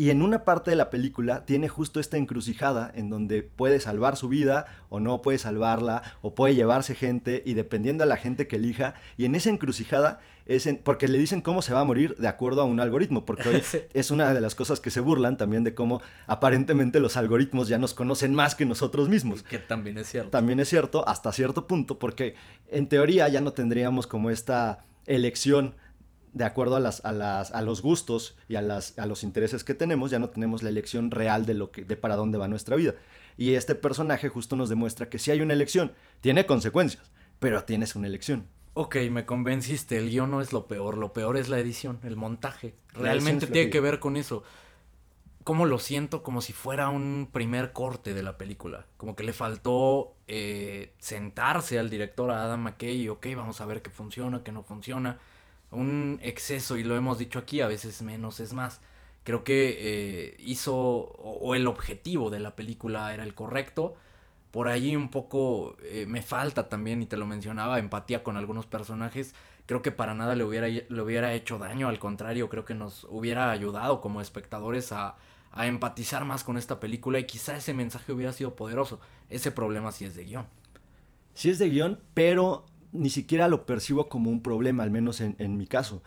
[0.00, 4.16] Y en una parte de la película tiene justo esta encrucijada en donde puede salvar
[4.16, 8.46] su vida o no puede salvarla o puede llevarse gente y dependiendo de la gente
[8.46, 8.94] que elija.
[9.18, 12.28] Y en esa encrucijada es en- porque le dicen cómo se va a morir de
[12.28, 13.26] acuerdo a un algoritmo.
[13.26, 13.80] Porque hoy Sí.
[13.92, 17.76] es una de las cosas que se burlan también de cómo aparentemente los algoritmos ya
[17.76, 19.42] nos conocen más que nosotros mismos.
[19.42, 20.30] Que también es cierto.
[20.30, 22.36] También es cierto hasta cierto punto porque
[22.68, 25.74] en teoría ya no tendríamos como esta elección
[26.32, 29.64] de acuerdo a, las, a, las, a los gustos y a, las, a los intereses
[29.64, 32.48] que tenemos, ya no tenemos la elección real de, lo que, de para dónde va
[32.48, 32.94] nuestra vida.
[33.36, 37.96] Y este personaje justo nos demuestra que si hay una elección, tiene consecuencias, pero tienes
[37.96, 38.46] una elección.
[38.74, 42.16] Ok, me convenciste, el guion no es lo peor, lo peor es la edición, el
[42.16, 42.74] montaje.
[42.92, 44.44] Realmente tiene que- ver con eso.
[45.42, 48.86] Como lo siento como si fuera un primer corte de la película.
[48.98, 53.66] Como que le faltó eh, sentarse al director, a Adam McKay, y ok, vamos a
[53.66, 55.18] ver qué funciona, qué no funciona.
[55.70, 58.80] Un exceso, y lo hemos dicho aquí, a veces menos es más.
[59.24, 63.94] Creo que eh, hizo, o, el objetivo de la película era el correcto.
[64.50, 68.66] Por ahí un poco eh, me falta también, y te lo mencionaba, empatía con algunos
[68.66, 69.34] personajes.
[69.66, 73.04] Creo que para nada le hubiera, le hubiera hecho daño, al contrario, creo que nos
[73.04, 75.16] hubiera ayudado como espectadores a,
[75.52, 79.00] a empatizar más con esta película y quizá ese mensaje hubiera sido poderoso.
[79.28, 80.46] Ese problema sí es de guion.
[81.34, 85.36] Sí es de guion, pero ni siquiera lo percibo como un problema, al menos en,
[85.38, 86.02] en mi caso.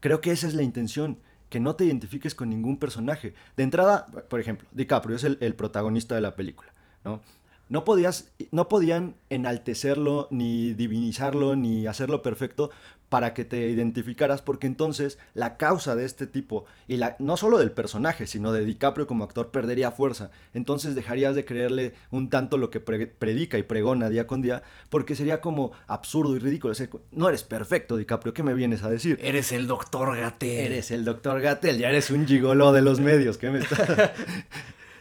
[0.00, 3.34] Creo que esa es la intención, que no te identifiques con ningún personaje.
[3.56, 6.72] De entrada, por ejemplo, DiCaprio es el, el protagonista de la película,
[7.04, 7.20] ¿no?
[7.68, 12.70] No, podías, no podían enaltecerlo, ni divinizarlo, ni hacerlo perfecto
[13.08, 17.58] para que te identificaras, porque entonces la causa de este tipo, y la, no solo
[17.58, 20.30] del personaje, sino de DiCaprio como actor, perdería fuerza.
[20.52, 24.62] Entonces dejarías de creerle un tanto lo que pre- predica y pregona día con día,
[24.90, 26.72] porque sería como absurdo y ridículo.
[26.72, 29.18] O sea, no eres perfecto, DiCaprio, ¿qué me vienes a decir?
[29.22, 30.66] Eres el doctor Gatel.
[30.66, 34.12] Eres el doctor Gatel, ya eres un gigoló de los medios, ¿qué me está...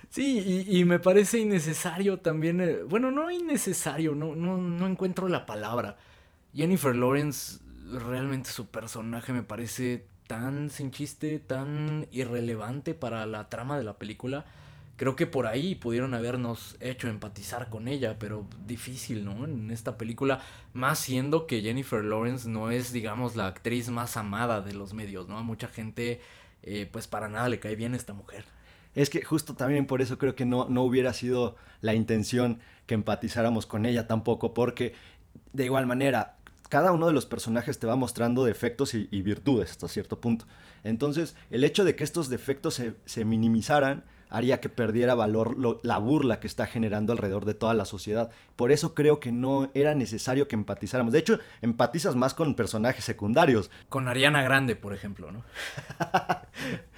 [0.10, 2.62] Sí, y, y me parece innecesario también.
[2.62, 5.98] eh, bueno, no innecesario, no, no, no encuentro la palabra.
[6.56, 7.60] Jennifer Lawrence,
[7.92, 13.98] realmente su personaje me parece tan sin chiste, tan irrelevante para la trama de la
[13.98, 14.46] película.
[14.98, 19.46] Creo que por ahí pudieron habernos hecho empatizar con ella, pero difícil, ¿no?
[19.46, 20.42] En esta película,
[20.74, 25.28] más siendo que Jennifer Lawrence no es, digamos, la actriz más amada de los medios,
[25.28, 25.38] ¿no?
[25.38, 26.20] A mucha gente,
[26.64, 28.46] eh, pues para nada le cae bien esta mujer.
[28.96, 32.96] Es que justo también por eso creo que no, no hubiera sido la intención que
[32.96, 34.96] empatizáramos con ella tampoco, porque
[35.54, 36.37] de igual manera,
[36.70, 40.46] cada uno de los personajes te va mostrando defectos y, y virtudes hasta cierto punto.
[40.84, 45.80] Entonces, el hecho de que estos defectos se, se minimizaran haría que perdiera valor lo-
[45.84, 48.30] la burla que está generando alrededor de toda la sociedad.
[48.58, 51.14] Por eso creo que no era necesario que empatizáramos.
[51.14, 53.72] De hecho, empatizas más con personajes secundarios.
[53.88, 55.44] Con Ariana Grande, por ejemplo, ¿no?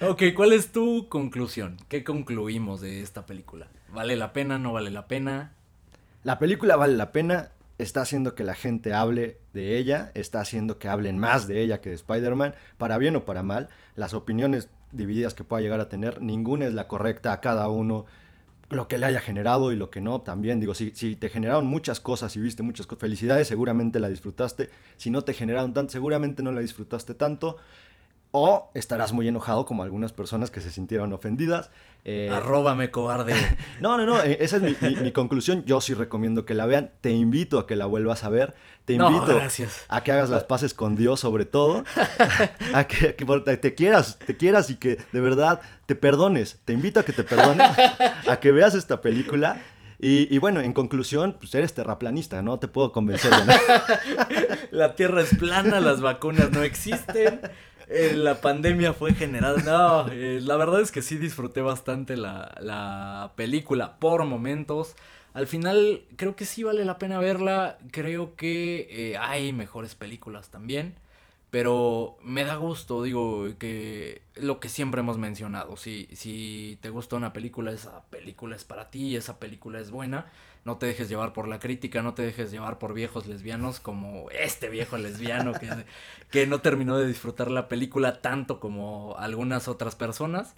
[0.08, 1.76] ok, ¿cuál es tu conclusión?
[1.88, 3.68] ¿Qué concluimos de esta película?
[3.92, 4.58] ¿Vale la pena?
[4.58, 5.52] ¿No vale la pena?
[6.24, 7.50] La película vale la pena,
[7.82, 11.80] está haciendo que la gente hable de ella, está haciendo que hablen más de ella
[11.80, 13.68] que de Spider-Man, para bien o para mal.
[13.96, 18.06] Las opiniones divididas que pueda llegar a tener, ninguna es la correcta a cada uno.
[18.68, 21.66] Lo que le haya generado y lo que no, también digo, si, si te generaron
[21.66, 24.70] muchas cosas y viste muchas cosas, felicidades, seguramente la disfrutaste.
[24.96, 27.56] Si no te generaron tanto, seguramente no la disfrutaste tanto.
[28.32, 31.70] O estarás muy enojado como algunas personas que se sintieron ofendidas.
[32.04, 33.34] Eh, Arróbame, cobarde.
[33.80, 35.64] no, no, no, eh, esa es mi, mi- mi conclusión.
[35.64, 36.92] Yo sí recomiendo que la vean.
[37.00, 38.54] Te invito a que la vuelvas a ver.
[38.84, 39.40] Te invito
[39.88, 41.84] a que hagas las paces con Dios sobre todo.
[42.72, 46.60] A que, te quieras, te quieras y que de verdad te perdones.
[46.64, 47.68] Te invito a que te perdones,
[48.28, 49.60] a que veas esta película.
[49.98, 53.84] Y, y bueno, en conclusión, pues eres terraplanista, no te puedo convencer de nada.
[54.70, 57.40] La tierra es plana, las vacunas no existen.
[57.90, 59.62] Eh, la pandemia fue generada.
[59.62, 64.94] No, eh, la verdad es que sí disfruté bastante la, la película por momentos.
[65.34, 67.78] Al final creo que sí vale la pena verla.
[67.90, 70.94] Creo que eh, hay mejores películas también.
[71.50, 77.16] Pero me da gusto, digo, que lo que siempre hemos mencionado, si, si te gusta
[77.16, 80.26] una película, esa película es para ti, esa película es buena,
[80.64, 84.30] no te dejes llevar por la crítica, no te dejes llevar por viejos lesbianos como
[84.30, 85.68] este viejo lesbiano que,
[86.30, 90.54] que no terminó de disfrutar la película tanto como algunas otras personas.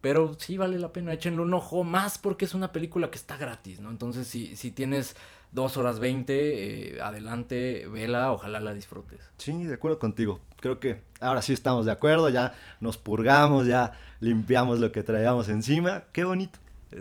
[0.00, 3.38] Pero sí vale la pena, échenle un ojo más porque es una película que está
[3.38, 3.88] gratis, ¿no?
[3.88, 5.16] Entonces, si, si tienes
[5.50, 9.20] dos horas 20, eh, adelante, vela, ojalá la disfrutes.
[9.38, 10.40] Sí, de acuerdo contigo.
[10.60, 15.48] Creo que ahora sí estamos de acuerdo, ya nos purgamos, ya limpiamos lo que traíamos
[15.48, 16.04] encima.
[16.12, 16.58] Qué bonito.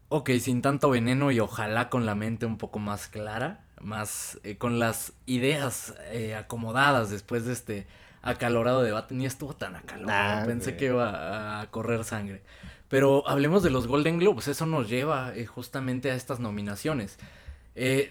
[0.09, 4.57] Ok, sin tanto veneno y ojalá con la mente un poco más clara, más eh,
[4.57, 7.87] con las ideas eh, acomodadas después de este
[8.21, 9.15] acalorado debate.
[9.15, 10.41] Ni estuvo tan acalorado.
[10.41, 10.77] Nah, Pensé güey.
[10.77, 12.41] que iba a correr sangre.
[12.89, 14.47] Pero hablemos de los Golden Globes.
[14.47, 17.17] Eso nos lleva eh, justamente a estas nominaciones.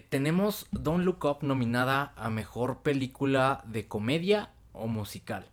[0.08, 5.46] Tenemos Don't Look Up nominada a mejor película de comedia o musical.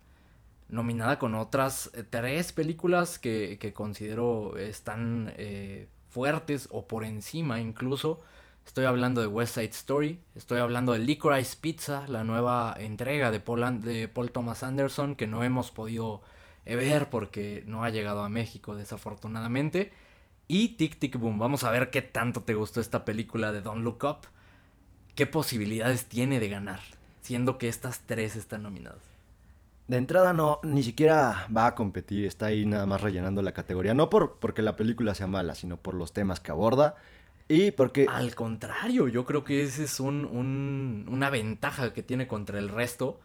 [0.67, 8.21] Nominada con otras tres películas que, que considero están eh, fuertes o por encima incluso.
[8.65, 13.39] Estoy hablando de West Side Story, estoy hablando de Licorice Pizza, la nueva entrega de
[13.39, 16.21] Paul, de Paul Thomas Anderson que no hemos podido
[16.65, 19.91] ver porque no ha llegado a México desafortunadamente.
[20.47, 23.83] Y Tic Tic Boom, vamos a ver qué tanto te gustó esta película de Don't
[23.83, 24.27] Look Up.
[25.15, 26.79] ¿Qué posibilidades tiene de ganar?
[27.21, 29.08] Siendo que estas tres están nominadas.
[29.89, 33.95] De entrada no, ni siquiera va a competir, está ahí nada más rellenando la categoría.
[33.95, 36.95] No por porque la película sea mala, sino por los temas que aborda
[37.47, 38.05] y porque...
[38.07, 42.69] Al contrario, yo creo que esa es un- un- una ventaja que tiene contra el
[42.69, 43.19] resto.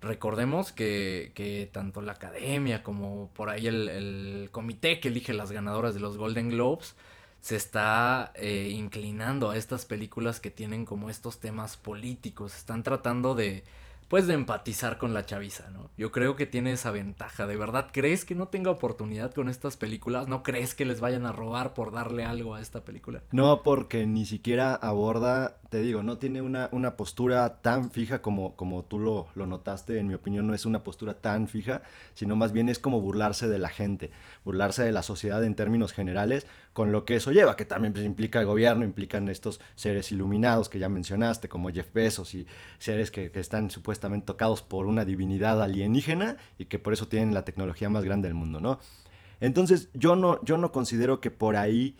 [0.00, 5.52] Recordemos que, que tanto la academia como por ahí el, el comité que elige las
[5.52, 6.94] ganadoras de los Golden Globes
[7.42, 12.56] se está eh, inclinando a estas películas que tienen como estos temas políticos.
[12.56, 13.62] Están tratando de,
[14.10, 15.88] pues, de empatizar con la chaviza, ¿no?
[15.96, 17.46] Yo creo que tiene esa ventaja.
[17.46, 20.26] ¿De verdad crees que no tenga oportunidad con estas películas?
[20.26, 23.22] ¿No crees que les vayan a robar por darle algo a esta película?
[23.30, 28.56] No, porque ni siquiera aborda, te digo, no tiene una, una postura tan fija como,
[28.56, 32.34] como tú lo, lo notaste, en mi opinión no es una postura tan fija, sino
[32.34, 34.10] más bien es como burlarse de la gente,
[34.44, 38.04] burlarse de la sociedad en términos generales, con lo que eso lleva, que también pues,
[38.04, 42.48] implica el gobierno, implican estos seres iluminados que ya mencionaste, como Jeff Bezos y
[42.80, 47.32] seres que, que están supuestamente tocados por una divinidad alienígena y que por eso tienen
[47.32, 48.80] la tecnología más grande del mundo, ¿no?
[49.38, 51.96] Entonces yo no, yo no considero que por ahí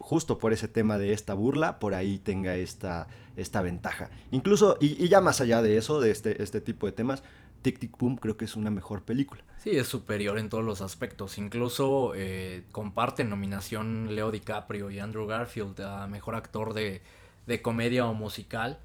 [0.00, 4.10] justo por ese tema de esta burla, por ahí tenga esta, esta ventaja.
[4.32, 7.22] Incluso, y, ya más allá de eso, de este, este tipo de temas,
[7.62, 9.42] Tic Tic Boom creo que es una mejor película.
[9.58, 11.36] Sí, es superior en todos los aspectos.
[11.36, 17.02] Incluso eh, comparten nominación Leo DiCaprio y Andrew Garfield a mejor actor de,
[17.46, 18.78] de comedia o musical.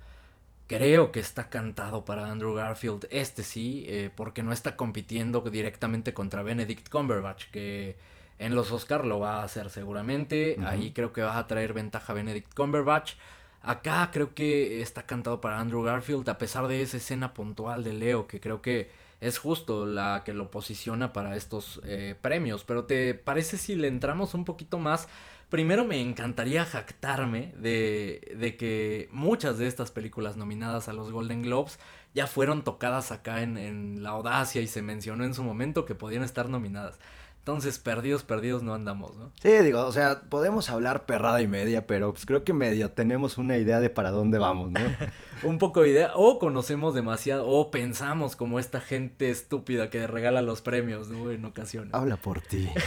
[0.68, 6.14] Creo que está cantado para Andrew Garfield, este sí, eh, porque no está compitiendo directamente
[6.14, 7.96] contra Benedict Cumberbatch, que
[8.40, 10.58] en los Oscar lo va a hacer seguramente.
[10.66, 13.14] Ahí creo que va a traer ventaja Benedict Cumberbatch.
[13.62, 17.94] Acá creo que está cantado para Andrew Garfield, a pesar de esa escena puntual de
[17.94, 22.64] Leo, que creo que es justo la que lo posiciona para estos eh, premios.
[22.64, 25.08] Pero ¿te parece si le entramos un poquito más?
[25.50, 31.44] Primero me encantaría jactarme de, de que muchas de estas películas nominadas a los Golden
[31.44, 31.80] Globes
[32.14, 35.96] ya fueron tocadas acá en, en La Audacia y se mencionó en su momento que
[35.96, 37.00] podían estar nominadas.
[37.46, 39.32] Entonces, perdidos, perdidos no andamos, ¿no?
[39.40, 43.38] Sí, digo, o sea, podemos hablar perrada y media, pero pues creo que medio tenemos
[43.38, 44.80] una idea de para dónde vamos, ¿no?
[45.44, 50.42] Un poco de idea, o conocemos demasiado, o pensamos como esta gente estúpida que regala
[50.42, 51.30] los premios, ¿no?
[51.30, 51.94] En ocasiones.
[51.94, 52.68] Habla por ti.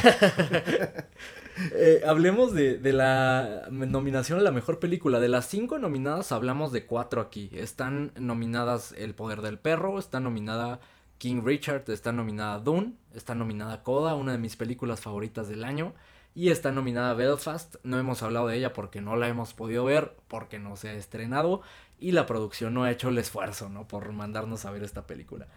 [1.74, 5.18] Eh, hablemos de, de la nominación a la mejor película.
[5.18, 7.50] De las cinco nominadas, hablamos de cuatro aquí.
[7.52, 10.78] Están nominadas El Poder del Perro, está nominada
[11.18, 15.94] King Richard, está nominada Dune, está nominada Coda, una de mis películas favoritas del año.
[16.34, 17.76] Y está nominada Belfast.
[17.82, 20.92] No hemos hablado de ella porque no la hemos podido ver, porque no se ha
[20.92, 21.62] estrenado.
[21.98, 23.88] Y la producción no ha hecho el esfuerzo, ¿no?
[23.88, 25.48] Por mandarnos a ver esta película.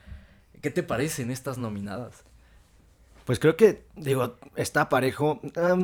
[0.61, 2.23] ¿Qué te parecen estas nominadas?
[3.25, 5.39] Pues creo que, digo, está parejo.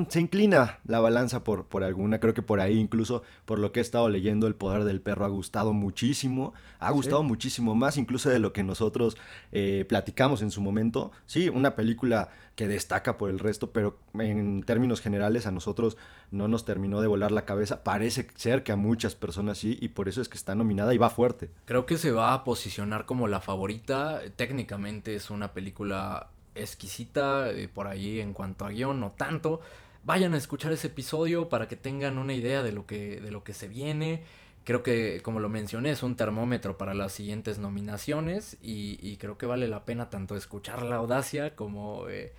[0.10, 2.20] Se inclina la balanza por, por alguna.
[2.20, 5.26] Creo que por ahí, incluso por lo que he estado leyendo, El Poder del Perro
[5.26, 6.54] ha gustado muchísimo.
[6.80, 9.18] Ha gustado muchísimo más, incluso de lo que nosotros
[9.52, 11.12] eh, platicamos en su momento.
[11.26, 15.96] Sí, una película que destaca por el resto, pero en términos generales a nosotros
[16.32, 17.84] no nos terminó de volar la cabeza.
[17.84, 20.98] Parece ser que a muchas personas sí, y por eso es que está nominada y
[20.98, 21.52] va fuerte.
[21.66, 24.22] Creo que se va a posicionar como la favorita.
[24.36, 29.62] Técnicamente es una película exquisita, eh, por ahí en cuanto a guion, no tanto.
[30.04, 33.44] Vayan a escuchar ese episodio para que tengan una idea de lo que, de lo
[33.44, 34.24] que se viene.
[34.64, 39.38] Creo que, como lo mencioné, es un termómetro para las siguientes nominaciones y, y creo
[39.38, 42.34] que vale la pena tanto escuchar la audacia como eh,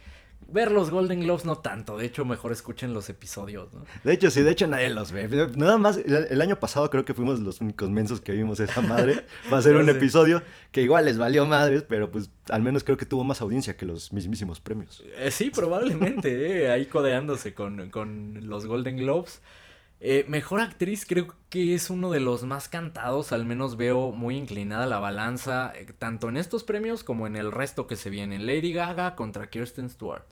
[0.48, 1.96] ver los Golden Globes, no tanto.
[1.98, 3.84] De hecho, mejor escuchen los episodios, ¿no?
[4.02, 5.28] De hecho, sí, de hecho nadie los ve.
[5.54, 9.27] Nada más, el, año pasado creo que fuimos los únicos mensos que vimos esa madre.
[9.52, 9.90] Va a ser un Sí.
[9.90, 10.42] episodio
[10.73, 13.85] que igual les valió madres, pero pues al menos creo que tuvo más audiencia que
[13.87, 15.04] los mismísimos premios.
[15.18, 16.29] Eh, sí, probablemente,
[16.64, 19.42] eh, ahí codeándose con, con los Golden Globes.
[20.00, 24.37] Eh, mejor actriz creo que es uno de los más cantados, al menos veo muy
[24.37, 28.38] inclinada la balanza, tanto en estos premios como en el resto que se viene.
[28.38, 30.23] Lady Gaga contra Kirsten Stewart.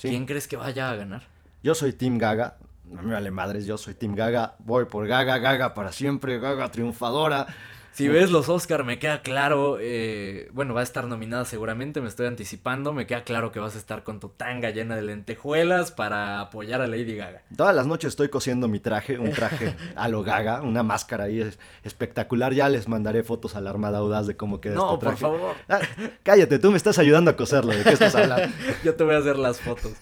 [0.00, 0.08] Sí.
[0.08, 1.24] ¿Quién crees que vaya a ganar?
[1.62, 2.56] Yo soy Team Gaga.
[2.86, 4.54] No me vale madres, yo soy Team Gaga.
[4.60, 7.46] Voy por Gaga, Gaga para siempre, Gaga triunfadora.
[7.92, 12.08] Si ves los Oscar, me queda claro, eh, bueno, va a estar nominada seguramente, me
[12.08, 15.90] estoy anticipando, me queda claro que vas a estar con tu tanga llena de lentejuelas
[15.90, 17.42] para apoyar a Lady Gaga.
[17.56, 21.40] Todas las noches estoy cosiendo mi traje, un traje a lo Gaga, una máscara ahí
[21.40, 22.54] es espectacular.
[22.54, 25.54] Ya les mandaré fotos a la Armada Audaz de cómo queda No, este por favor.
[25.68, 25.80] Ah,
[26.22, 28.52] cállate, tú me estás ayudando a coserlo, ¿de qué estás hablando?
[28.84, 29.92] Yo te voy a hacer las fotos.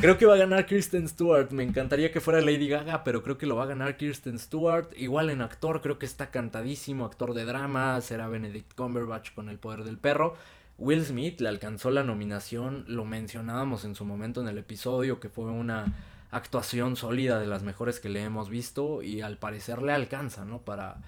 [0.00, 1.50] Creo que va a ganar Kirsten Stewart.
[1.50, 4.86] Me encantaría que fuera Lady Gaga, pero creo que lo va a ganar Kirsten Stewart.
[4.96, 7.04] Igual en actor, creo que está cantadísimo.
[7.04, 10.36] Actor de drama, será Benedict Cumberbatch con El Poder del Perro.
[10.78, 15.28] Will Smith le alcanzó la nominación, lo mencionábamos en su momento en el episodio, que
[15.28, 15.92] fue una
[16.30, 20.58] actuación sólida de las mejores que le hemos visto y al parecer le alcanza, ¿no?
[20.58, 20.98] Para,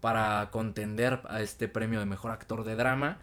[0.00, 3.18] para contender a este premio de mejor actor de drama.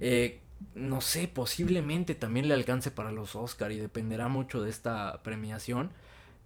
[0.00, 0.40] Eh,
[0.74, 5.90] no sé, posiblemente también le alcance para los Oscar y dependerá mucho de esta premiación.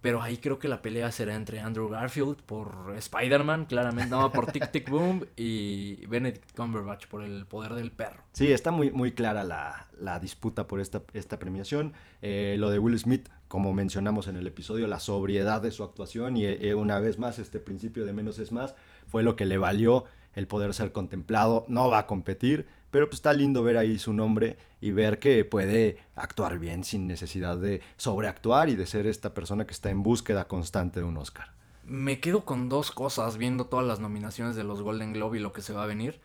[0.01, 4.51] Pero ahí creo que la pelea será entre Andrew Garfield por Spider-Man, claramente, no, por
[4.51, 8.23] Tic Tic Boom y Benedict Cumberbatch por el poder del perro.
[8.31, 11.93] Sí, está muy, muy clara la, la disputa por esta, esta premiación.
[12.23, 16.35] Eh, lo de Will Smith, como mencionamos en el episodio, la sobriedad de su actuación
[16.35, 18.73] y eh, una vez más este principio de menos es más
[19.05, 21.65] fue lo que le valió el poder ser contemplado.
[21.67, 25.43] No va a competir, pero pues está lindo ver ahí su nombre y ver que
[25.45, 30.03] puede actuar bien sin necesidad de sobreactuar y de ser esta persona que está en
[30.03, 31.53] búsqueda constante de un Oscar.
[31.85, 35.53] Me quedo con dos cosas viendo todas las nominaciones de los Golden Globe y lo
[35.53, 36.19] que se va a venir.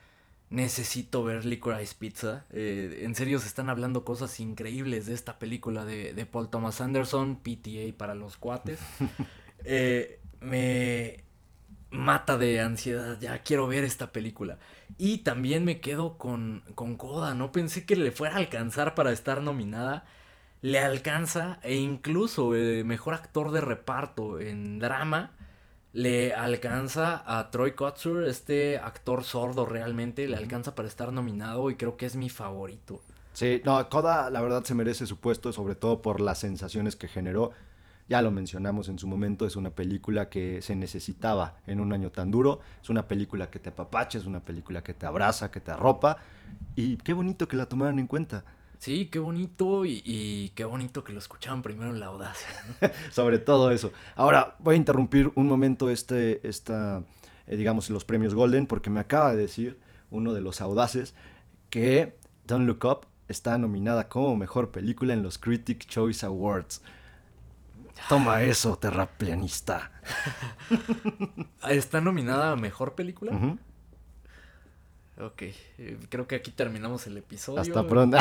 [0.49, 2.45] Necesito ver Licorice Pizza.
[2.51, 6.81] Eh, en serio se están hablando cosas increíbles de esta película de, de Paul Thomas
[6.81, 8.81] Anderson, PTA para los cuates.
[9.69, 11.25] Eh, me
[11.91, 14.59] mata de ansiedad, ya quiero ver esta película.
[14.99, 19.13] Y también me quedo con, con Coda, no pensé que le fuera a alcanzar para
[19.13, 20.05] estar nominada.
[20.63, 25.33] Le alcanza e incluso eh, mejor actor de reparto en drama
[25.97, 31.77] le alcanza a Troy Kotsur, este actor sordo realmente, le alcanza para estar nominado y
[31.77, 33.01] creo que es mi favorito.
[33.33, 37.09] Sí, no, Coda la verdad se merece su puesto, sobre todo por las sensaciones que
[37.09, 37.53] generó.
[38.09, 42.11] Ya lo mencionamos en su momento, es una película que se necesitaba en un año
[42.11, 45.61] tan duro, es una película que te apapacha, es una película que te abraza, que
[45.61, 46.19] te arropa,
[46.77, 48.45] y qué bonito que la tomaran en cuenta.
[48.79, 52.49] Sí, qué bonito y, y qué bonito que lo escuchaban primero en la audacia.
[52.81, 52.89] ¿no?
[53.11, 53.91] sobre todo eso.
[54.15, 57.03] Ahora voy a interrumpir un momento este, esta,
[57.47, 59.79] eh, digamos, los premios Golden, porque me acaba de decir
[60.11, 61.15] uno de los audaces
[61.71, 66.83] que Don't Look Up está nominada como mejor película en los Critic Choice Awards.
[68.09, 69.91] Toma eso, terrapianista.
[71.69, 73.59] ¿Está nominada a mejor película?
[75.19, 77.61] Ok, eh, creo que aquí terminamos el episodio.
[77.61, 78.19] Hasta pronto.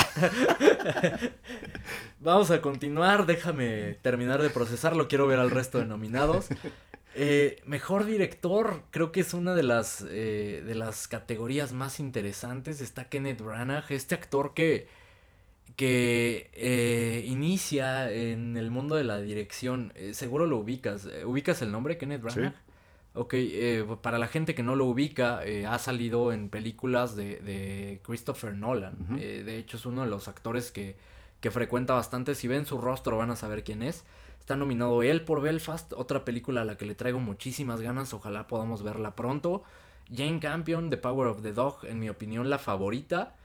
[2.22, 6.48] Vamos a continuar, déjame terminar de procesarlo, quiero ver al resto de nominados.
[7.14, 12.82] Eh, mejor director, creo que es una de las, eh, de las categorías más interesantes.
[12.82, 14.88] Está Kenneth Branagh, este actor que,
[15.76, 19.92] que eh, inicia en el mundo de la dirección.
[19.96, 21.06] Eh, seguro lo ubicas.
[21.06, 22.54] Eh, ¿Ubicas el nombre, Kenneth Branagh?
[22.54, 22.60] Sí.
[23.14, 28.02] Ok, eh, para la gente que no lo ubica, ha salido en películas de, de
[28.04, 29.16] Christopher Nolan.
[29.18, 30.98] De hecho, es uno de los actores que,
[31.40, 32.36] que frecuenta bastante.
[32.36, 34.04] Si ven su rostro van a saber quién es.
[34.42, 38.14] Está nominado él por Belfast, otra película a la que le traigo muchísimas ganas.
[38.14, 39.64] Ojalá podamos verla pronto.
[40.14, 43.36] Jane Campion, The Power of the Dog, en mi opinión la favorita.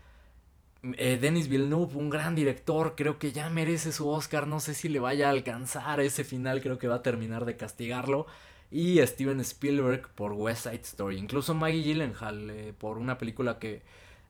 [0.83, 4.47] Eh, Denis Villeneuve, un gran director, creo que ya merece su Oscar.
[4.47, 7.57] No sé si le vaya a alcanzar ese final, creo que va a terminar de
[7.57, 8.27] castigarlo.
[8.71, 11.19] Y Steven Spielberg por West Side Story.
[11.19, 13.83] Incluso Maggie Gyllenhaal eh, por una película que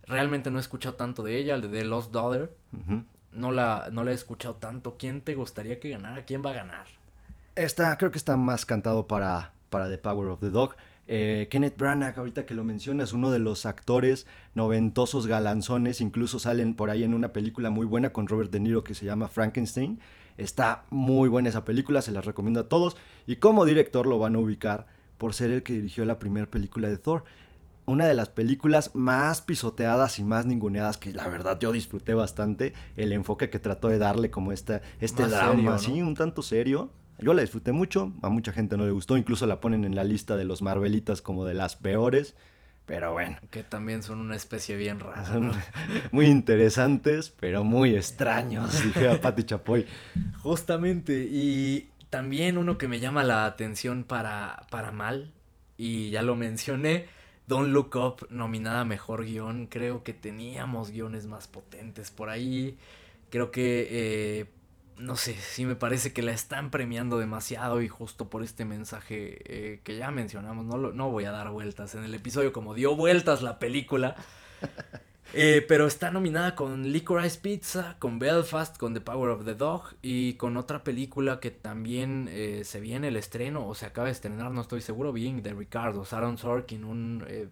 [0.06, 2.50] realmente no he escuchado tanto de ella, el de The Lost Daughter.
[3.32, 4.96] No la, no la he escuchado tanto.
[4.98, 6.24] ¿Quién te gustaría que ganara?
[6.24, 6.86] ¿Quién va a ganar?
[7.54, 10.74] Está, creo que está más cantado para, para The Power of the Dog.
[11.12, 16.74] Eh, Kenneth Branagh, ahorita que lo mencionas, uno de los actores noventosos galanzones, incluso salen
[16.74, 19.98] por ahí en una película muy buena con Robert De Niro que se llama Frankenstein.
[20.38, 22.96] Está muy buena esa película, se las recomiendo a todos.
[23.26, 24.86] Y como director lo van a ubicar
[25.18, 27.24] por ser el que dirigió la primera película de Thor.
[27.86, 32.72] Una de las películas más pisoteadas y más ninguneadas que la verdad yo disfruté bastante.
[32.96, 36.92] El enfoque que trató de darle como esta, este Más drama, serio, un tanto serio.
[37.22, 40.04] Yo la disfruté mucho, a mucha gente no le gustó, incluso la ponen en la
[40.04, 42.34] lista de los Marvelitas como de las peores.
[42.86, 45.24] Pero bueno, Que también son una especie bien rara.
[45.24, 45.52] son
[46.12, 49.86] muy interesantes, pero muy extraños, dije a Pati Chapoy.
[50.42, 51.28] Justamente.
[51.30, 55.32] Y también uno que me llama la atención para, para mal.
[55.76, 57.06] Y ya lo mencioné.
[57.46, 59.66] Don't Look Up, nominada mejor guion.
[59.66, 62.76] Creo que teníamos guiones más potentes por ahí.
[63.30, 64.46] Creo que eh,
[65.00, 69.38] no sé, sí me parece que la están premiando demasiado y justo por este mensaje
[69.44, 72.74] eh, que ya mencionamos, no, lo, no voy a dar vueltas en el episodio como
[72.74, 74.16] dio vueltas la película.
[75.32, 79.94] Eh, pero está nominada con Licorice Pizza, con Belfast, con The Power of the Dog
[80.02, 84.12] y con otra película que también eh, se viene el estreno o se acaba de
[84.12, 87.48] estrenar, no estoy seguro, Being de Ricardo, Sharon Sorkin, un eh,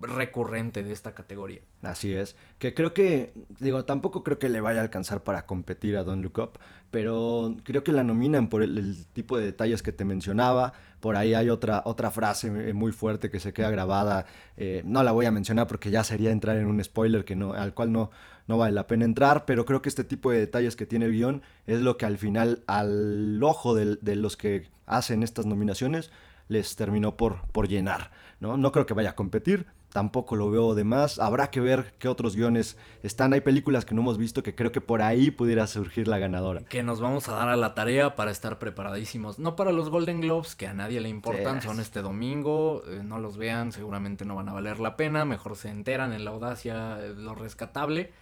[0.00, 1.60] recurrente de esta categoría.
[1.82, 5.96] Así es, que creo que, digo, tampoco creo que le vaya a alcanzar para competir
[5.96, 6.58] a Don't Look Up,
[6.90, 11.34] pero creo que la nominan por el, tipo de detalles que te mencionaba, por ahí
[11.34, 14.26] hay otra, otra frase muy fuerte que se queda grabada,
[14.56, 17.52] eh, no la voy a mencionar porque ya sería entrar en un spoiler que no,
[17.52, 18.10] al cual no,
[18.48, 21.12] no vale la pena entrar, pero creo que este tipo de detalles que tiene el
[21.12, 26.10] guion es lo que al final al ojo de, de los que hacen estas nominaciones
[26.48, 28.10] les terminó por, por llenar.
[28.40, 28.56] ¿no?
[28.56, 31.20] no creo que vaya a competir, tampoco lo veo de más.
[31.20, 33.32] Habrá que ver qué otros guiones están.
[33.32, 36.62] Hay películas que no hemos visto que creo que por ahí pudiera surgir la ganadora.
[36.64, 39.38] Que nos vamos a dar a la tarea para estar preparadísimos.
[39.38, 42.82] No para los Golden Globes, que a nadie le importan, son este domingo.
[42.88, 45.24] eh, no los vean, seguramente no van a valer la pena.
[45.24, 48.12] Mejor se enteran en la audacia, eh, lo rescatable.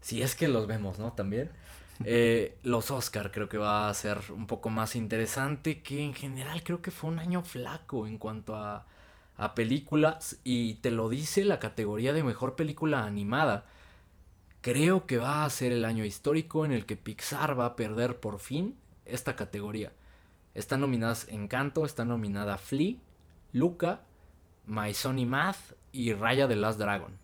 [0.00, 1.12] Si es que los vemos, ¿no?
[1.12, 1.52] También.
[2.04, 6.64] Eh, los Oscar creo que va a ser un poco más interesante que en general
[6.64, 8.86] creo que fue un año flaco en cuanto a,
[9.36, 13.66] a películas y te lo dice la categoría de mejor película animada.
[14.60, 18.20] Creo que va a ser el año histórico en el que Pixar va a perder
[18.20, 19.92] por fin esta categoría.
[20.54, 22.96] Están nominadas Encanto, está nominada Flea,
[23.52, 24.02] Luca,
[24.66, 27.18] My Sonny Math y Raya the Last Dragon.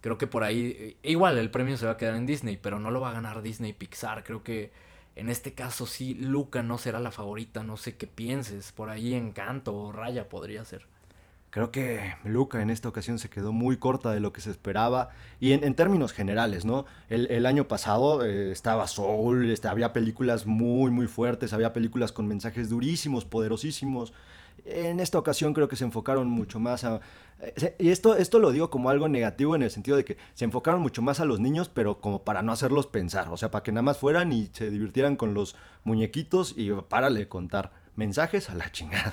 [0.00, 2.80] Creo que por ahí, eh, igual el premio se va a quedar en Disney, pero
[2.80, 4.24] no lo va a ganar Disney Pixar.
[4.24, 4.72] Creo que
[5.14, 8.72] en este caso sí, Luca no será la favorita, no sé qué pienses.
[8.72, 10.86] Por ahí Encanto o Raya podría ser.
[11.52, 15.10] Creo que Luca en esta ocasión se quedó muy corta de lo que se esperaba.
[15.38, 16.86] Y en, términos generales, ¿no?
[17.10, 22.26] El, año pasado eh, estaba Soul, este, había películas muy, muy fuertes, había películas con
[22.26, 24.14] mensajes durísimos, poderosísimos.
[24.64, 27.02] En esta ocasión creo que se enfocaron mucho más a...
[27.42, 30.46] eh, Y esto, esto lo digo como algo negativo en el sentido de que se
[30.46, 33.28] enfocaron mucho más a los niños, pero como para no hacerlos pensar.
[33.28, 37.28] O sea, para que nada más fueran y se divirtieran con los muñequitos y párale
[37.28, 39.12] contar mensajes a la chingada.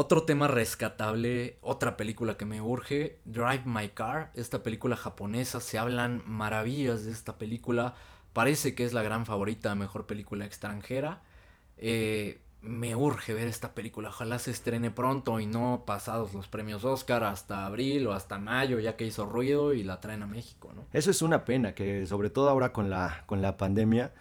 [0.00, 5.76] Otro tema rescatable, otra película que me urge, Drive My Car, esta película japonesa, se
[5.76, 7.96] hablan maravillas de esta película,
[8.32, 11.22] parece que es la gran favorita, mejor película extranjera.
[11.78, 16.84] Eh, me urge ver esta película, ojalá se estrene pronto y no pasados los premios
[16.84, 20.70] Oscar hasta abril o hasta mayo, ya que hizo ruido y la traen a México,
[20.76, 20.86] ¿no?
[20.92, 24.12] Eso es una pena, que sobre todo ahora con la, con la pandemia,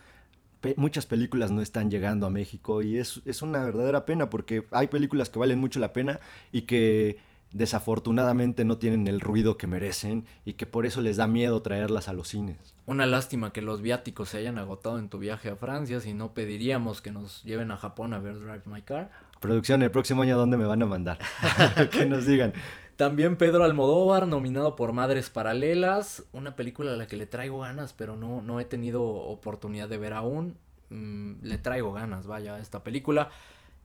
[0.61, 4.65] pe- muchas películas no están llegando a México y es, es una verdadera pena porque
[4.71, 6.19] hay películas que valen mucho la pena
[6.51, 7.17] y que
[7.53, 12.07] desafortunadamente no tienen el ruido que merecen y que por eso les da miedo traerlas
[12.09, 12.57] a los cines.
[12.85, 16.33] Una lástima que los viáticos se hayan agotado en tu viaje a Francia, si no
[16.33, 19.11] pediríamos que nos lleven a Japón a ver Drive My Car.
[19.39, 21.19] Producción, el próximo año, ¿dónde me van a mandar?
[21.91, 22.53] que nos digan.
[22.97, 27.93] También Pedro Almodóvar, nominado por Madres Paralelas, una película a la que le traigo ganas,
[27.93, 30.57] pero no, no he tenido oportunidad de ver aún.
[30.89, 33.29] Mm, le traigo ganas, vaya, a esta película.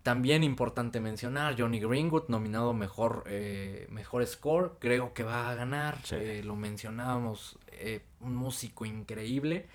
[0.03, 5.99] También importante mencionar, Johnny Greenwood, nominado mejor, eh, mejor score, creo que va a ganar,
[6.05, 6.17] Sí.
[6.19, 9.67] eh, lo mencionábamos, eh, un músico increíble.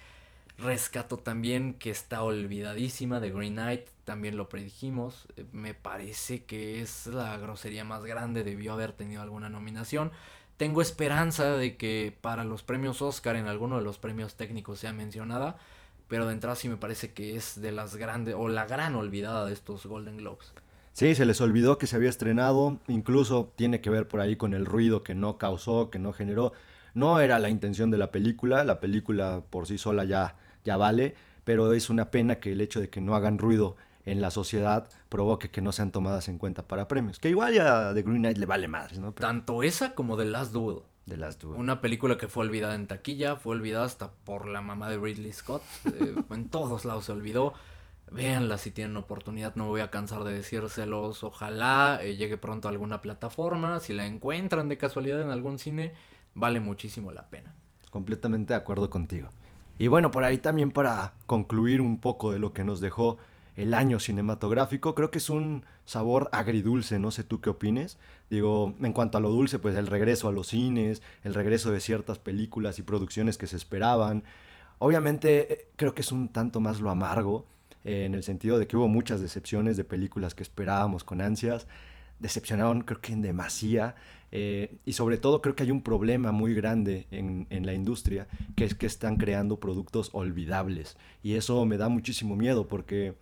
[0.58, 5.28] Rescato también que está olvidadísima de Green Knight, también lo predijimos.
[5.36, 10.12] Eh, Me parece que es la grosería más grande, debió haber tenido alguna nominación.
[10.58, 14.93] Tengo esperanza de que para los premios Oscar en alguno de los premios técnicos sea
[14.93, 15.58] mencionada,
[16.08, 19.45] pero de entrada sí me parece que es de las grandes o la gran olvidada
[19.45, 20.53] de estos Golden Globes.
[20.93, 24.55] Sí, se les olvidó que se había estrenado, incluso tiene que ver por ahí con
[24.55, 26.53] el ruido que no causó, que no generó.
[26.95, 30.36] No era la intención de la película, la película por sí sola ya,
[30.68, 31.15] ya vale,
[31.45, 34.89] pero es una pena que el hecho de que no hagan ruido en la sociedad
[35.07, 37.20] provoque que no sean tomadas en cuenta para premios.
[37.20, 39.13] Que igual ya de Green Knight le vale más, ¿no?
[39.13, 40.82] Pero Tanto esa como The Last Duel.
[41.55, 45.32] Una película que fue olvidada en taquilla, fue olvidada hasta por la mamá de Ridley
[45.32, 45.63] Scott.
[45.86, 47.53] eh, en todos lados se olvidó.
[48.11, 51.24] Véanla si tienen oportunidad, no me voy a cansar de decírselos.
[51.24, 53.80] Ojalá eh, llegue pronto a alguna plataforma.
[53.80, 55.93] Si la encuentran de casualidad en algún cine,
[56.34, 57.55] vale muchísimo la pena.
[57.89, 59.30] Completamente de acuerdo contigo.
[59.80, 63.17] Y bueno, por ahí también para concluir un poco de lo que nos dejó
[63.55, 67.97] el año cinematográfico, creo que es un sabor agridulce, no sé tú qué opines.
[68.30, 71.80] Digo, en cuanto a lo dulce, pues el regreso a los cines, el regreso de
[71.80, 74.23] ciertas películas y producciones que se esperaban.
[74.80, 77.45] Obviamente eh, creo que es un tanto más lo amargo,
[77.84, 81.67] eh, en el sentido de que hubo muchas decepciones de películas que esperábamos con ansias.
[82.20, 83.95] Decepcionaron creo que en demasía.
[84.32, 88.28] eh, y sobre todo creo que hay un problema muy grande en, en la industria,
[88.55, 90.97] que es que están creando productos olvidables.
[91.24, 93.15] Y eso me da muchísimo miedo porque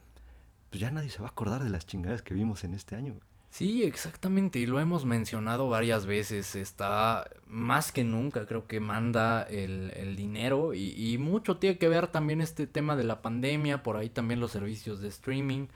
[0.70, 3.20] pues ya nadie se va a acordar de las chingadas que vimos en este año.
[3.50, 9.44] Sí, exactamente, y lo hemos mencionado varias veces, está más que nunca, creo que manda
[9.44, 13.82] el, el dinero y, y mucho tiene que ver también este tema de la pandemia,
[13.82, 15.68] por ahí también los servicios de streaming,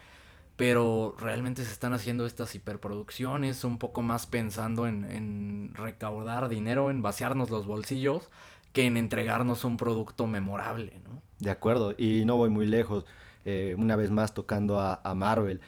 [0.60, 6.92] pero realmente se están haciendo estas hiperproducciones, un poco más pensando en, en recaudar dinero,
[6.92, 8.28] en vaciarnos los bolsillos,
[8.74, 11.22] que en entregarnos un producto memorable, ¿no?
[11.40, 13.06] De acuerdo, y no voy muy lejos,
[13.46, 15.62] eh, una vez más tocando a, a Marvel.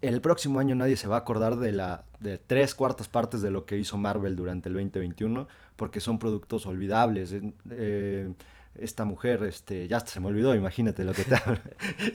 [0.00, 3.50] El próximo año nadie se va a acordar de, la, de tres cuartas partes de
[3.50, 7.34] lo que hizo Marvel durante el 2021, porque son productos olvidables.
[7.70, 8.32] Eh,
[8.76, 11.36] esta mujer, este, ya se me olvidó, imagínate lo que te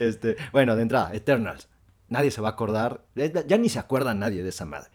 [0.00, 1.68] este, Bueno, de entrada, Eternals.
[2.08, 4.90] Nadie se va a acordar, ya, ni se acuerda nadie de esa madre.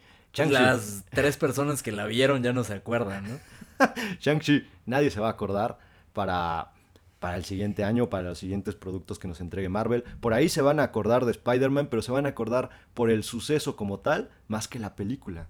[0.51, 3.39] Las tres personas que la vieron ya no se acuerdan, ¿no?
[4.19, 5.79] Shang-Chi, nadie se va a acordar
[6.13, 6.71] para,
[7.19, 10.03] para el siguiente año, para los siguientes productos que nos entregue Marvel.
[10.19, 13.23] Por ahí se van a acordar de Spider-Man, pero se van a acordar por el
[13.23, 15.47] suceso como tal, más que la película.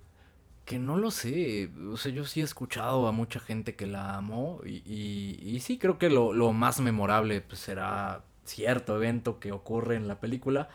[0.63, 4.15] Que no lo sé, o sea, yo sí he escuchado a mucha gente que la
[4.15, 9.39] amó y, y- y sí creo que lo, lo más memorable pues, será cierto evento
[9.39, 10.67] que ocurre en la película.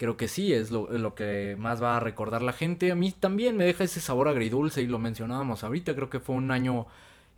[0.00, 2.90] Creo que sí, es lo, lo que más va a recordar la gente.
[2.90, 5.94] A mí también me deja ese sabor agridulce y lo mencionábamos ahorita.
[5.94, 6.86] Creo que fue un año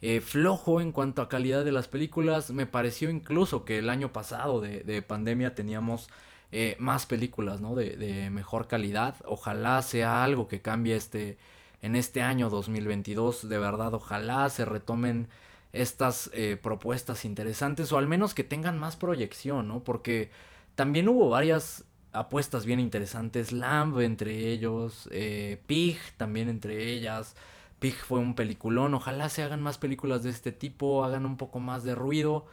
[0.00, 2.52] eh, flojo en cuanto a calidad de las películas.
[2.52, 6.08] Me pareció incluso que el año pasado de, de pandemia teníamos
[6.52, 7.74] eh, más películas, ¿no?
[7.74, 9.16] De, de mejor calidad.
[9.24, 11.38] Ojalá sea algo que cambie este,
[11.80, 13.48] en este año 2022.
[13.48, 15.26] De verdad, ojalá se retomen
[15.72, 19.82] estas eh, propuestas interesantes o al menos que tengan más proyección, ¿no?
[19.82, 20.30] Porque
[20.76, 23.52] también hubo varias apuestas bien interesantes.
[23.52, 27.36] Lamb entre ellos, eh, Pig también entre ellas.
[27.78, 28.94] Pig fue un peliculón.
[28.94, 32.46] Ojalá se hagan más películas de este tipo, hagan un poco más de ruido.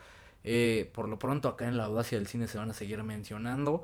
[0.44, 3.84] Eh, por lo pronto acá en la audacia del cine se van a seguir mencionando.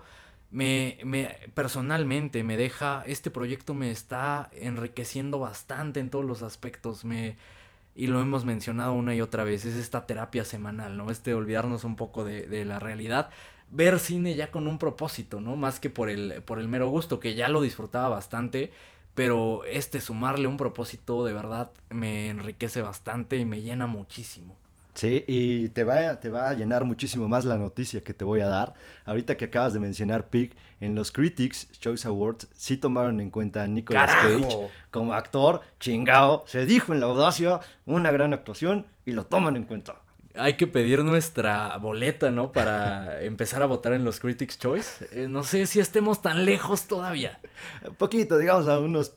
[0.51, 7.03] Me, me personalmente me deja, este proyecto me está enriqueciendo bastante en todos los aspectos.
[7.05, 7.37] Me,
[7.95, 11.11] y lo hemos mencionado una y otra vez, es esta terapia semanal, ¿no?
[11.11, 13.29] Este olvidarnos un poco de, de la realidad.
[13.71, 15.55] Ver cine ya con un propósito, ¿no?
[15.55, 18.71] Más que por el, por el mero gusto, que ya lo disfrutaba bastante.
[19.15, 24.57] Pero este sumarle un propósito de verdad me enriquece bastante y me llena muchísimo.
[24.95, 28.39] Sí, y te va, te va a llenar muchísimo más la noticia que te voy
[28.39, 28.73] a dar.
[29.03, 33.63] Ahorita que acabas de mencionar Pig, en los Critics Choice Awards sí tomaron en cuenta
[33.63, 34.39] a Nicolas ¡Carajo!
[34.39, 36.45] Cage como actor, chingao.
[36.47, 39.95] Se dijo en la audacia, una gran actuación y lo toman en cuenta.
[40.37, 42.51] Hay que pedir nuestra boleta, ¿no?
[42.51, 45.07] Para empezar a votar en los Critics Choice.
[45.11, 47.39] Eh, no sé si estemos tan lejos todavía.
[47.97, 49.13] Poquito, digamos a unos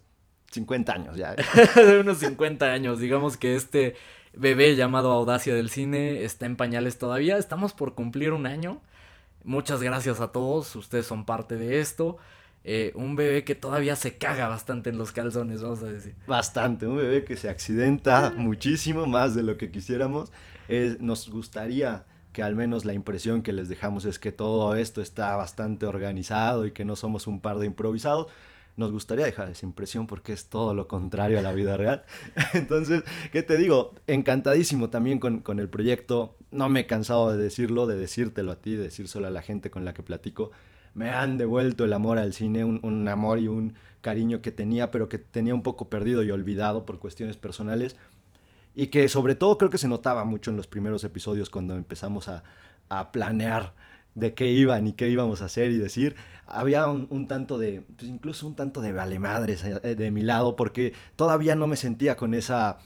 [0.50, 1.34] 50 años ya.
[1.74, 3.00] de unos 50 años.
[3.00, 3.96] Digamos que este
[4.34, 7.38] bebé llamado Audacia del Cine está en pañales todavía.
[7.38, 8.80] Estamos por cumplir un año.
[9.44, 10.74] Muchas gracias a todos.
[10.76, 12.18] Ustedes son parte de esto.
[12.70, 16.14] Eh, un bebé que todavía se caga bastante en los calzones, vamos a decir.
[16.26, 20.30] Bastante, un bebé que se accidenta muchísimo más de lo que quisiéramos.
[20.68, 22.04] Es- nos gustaría
[22.34, 26.66] que al menos la impresión que les dejamos es que todo esto está bastante organizado
[26.66, 28.26] y que no somos un par de improvisados.
[28.76, 32.04] Nos gustaría dejar esa impresión porque es todo lo contrario a la vida real.
[32.52, 33.02] Entonces,
[33.32, 33.94] ¿qué te digo?
[34.06, 36.36] Encantadísimo también con, con el proyecto.
[36.50, 39.70] No me he cansado de decirlo, de decírtelo a ti, de decírselo a la gente
[39.70, 40.50] con la que platico
[40.94, 45.08] me han devuelto el amor al cine, un, amor y un cariño que tenía, pero
[45.08, 47.96] que tenía un poco perdido y olvidado por cuestiones personales.
[48.74, 52.28] Y que sobre todo creo que se notaba mucho en los primeros episodios cuando empezamos
[52.28, 52.44] a,
[52.88, 53.72] a planear
[54.14, 56.16] de qué iban y qué íbamos a hacer y decir.
[56.46, 60.56] Había un, tanto de, pues incluso un tanto de vale madres eh, de mi lado,
[60.56, 62.78] porque todavía no me sentía con esa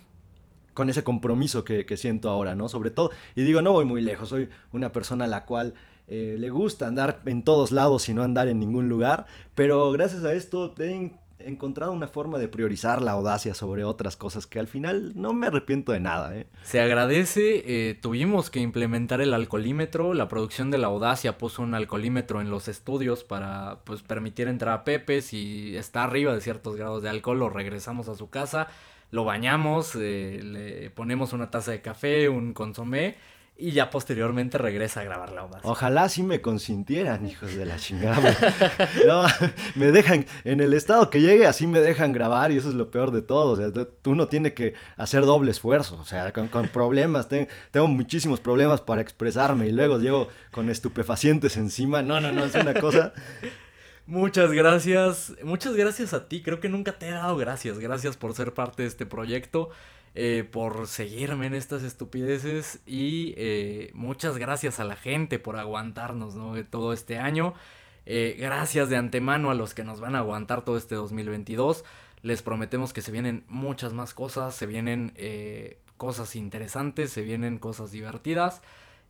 [0.75, 2.67] con ese compromiso que, que siento ahora, ¿no?
[2.67, 5.75] Sobre todo, y digo, no voy muy lejos, soy una persona a la cual
[6.09, 10.25] eh, le gusta andar en todos lados y no andar en ningún lugar, pero gracias
[10.25, 14.61] a esto he en- encontrado una forma de priorizar la audacia sobre otras cosas que
[14.61, 16.47] al final no me arrepiento de nada, ¿eh?
[16.63, 21.75] Se agradece, eh, tuvimos que implementar el alcoholímetro, la producción de la Audacia puso un
[21.75, 26.77] alcoholímetro en los estudios para pues permitir entrar a Pepe, si está arriba de ciertos
[26.77, 28.69] grados de alcohol lo regresamos a su casa,
[29.11, 33.17] lo bañamos, le ponemos una taza de café, un consomé
[33.69, 35.71] y ya posteriormente regresa a grabar la Audacia.
[35.71, 38.37] Ojalá sí me consintieran, hijos de la chingada.
[39.07, 39.25] No,
[39.75, 42.91] me dejan, en el estado que llegue, así me dejan grabar y eso es lo
[42.91, 43.53] peor de todo.
[43.53, 45.97] O sea, tú- tú no tienes que hacer doble esfuerzo.
[46.01, 50.69] O sea, con, con problemas, ten- tengo muchísimos problemas para expresarme y luego llego con
[50.69, 52.03] estupefacientes encima.
[52.03, 53.13] No, no, no, es una cosa.
[54.07, 58.35] Muchas gracias, muchas gracias a ti, creo que nunca te he dado gracias, gracias por
[58.35, 59.71] ser parte de este proyecto,
[60.15, 66.35] eh, por seguirme en estas estupideces y eh, muchas gracias a la gente por aguantarnos
[66.35, 66.63] ¿no?
[66.67, 67.55] todo este año.
[68.05, 71.85] Eh, gracias de antemano a los que nos van a aguantar todo este 2022.
[72.21, 75.15] Les prometemos que se vienen muchas más cosas, se vienen
[75.97, 78.61] cosas interesantes, se vienen cosas divertidas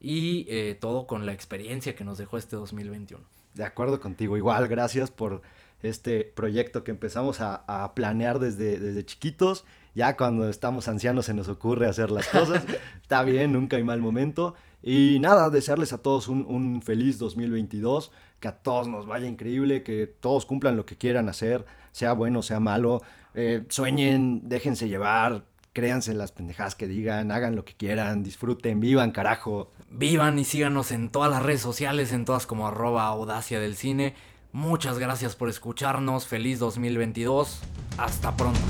[0.00, 3.22] y todo con la experiencia que nos dejó este 2021.
[3.54, 5.42] De acuerdo contigo, igual, gracias por
[5.82, 9.66] este proyecto que empezamos a, planear desde, desde chiquitos.
[9.94, 12.64] Ya cuando estamos ancianos se nos ocurre hacer las cosas.
[13.02, 14.54] Está bien, nunca hay mal momento.
[14.82, 20.06] Y nada, desearles a todos un, feliz 2022, que a todos nos vaya increíble, que
[20.06, 23.00] todos cumplan lo que quieran hacer, sea bueno, sea malo.
[23.34, 28.80] Eh, sueñen, déjense llevar, créanse en las pendejadas que digan, hagan lo que quieran, disfruten,
[28.80, 29.70] vivan, carajo.
[29.88, 34.14] Vivan y síganos en todas las redes sociales, en todas como arroba audacia del cine.
[34.50, 37.60] Muchas gracias por escucharnos, feliz 2022,
[37.98, 38.60] hasta pronto.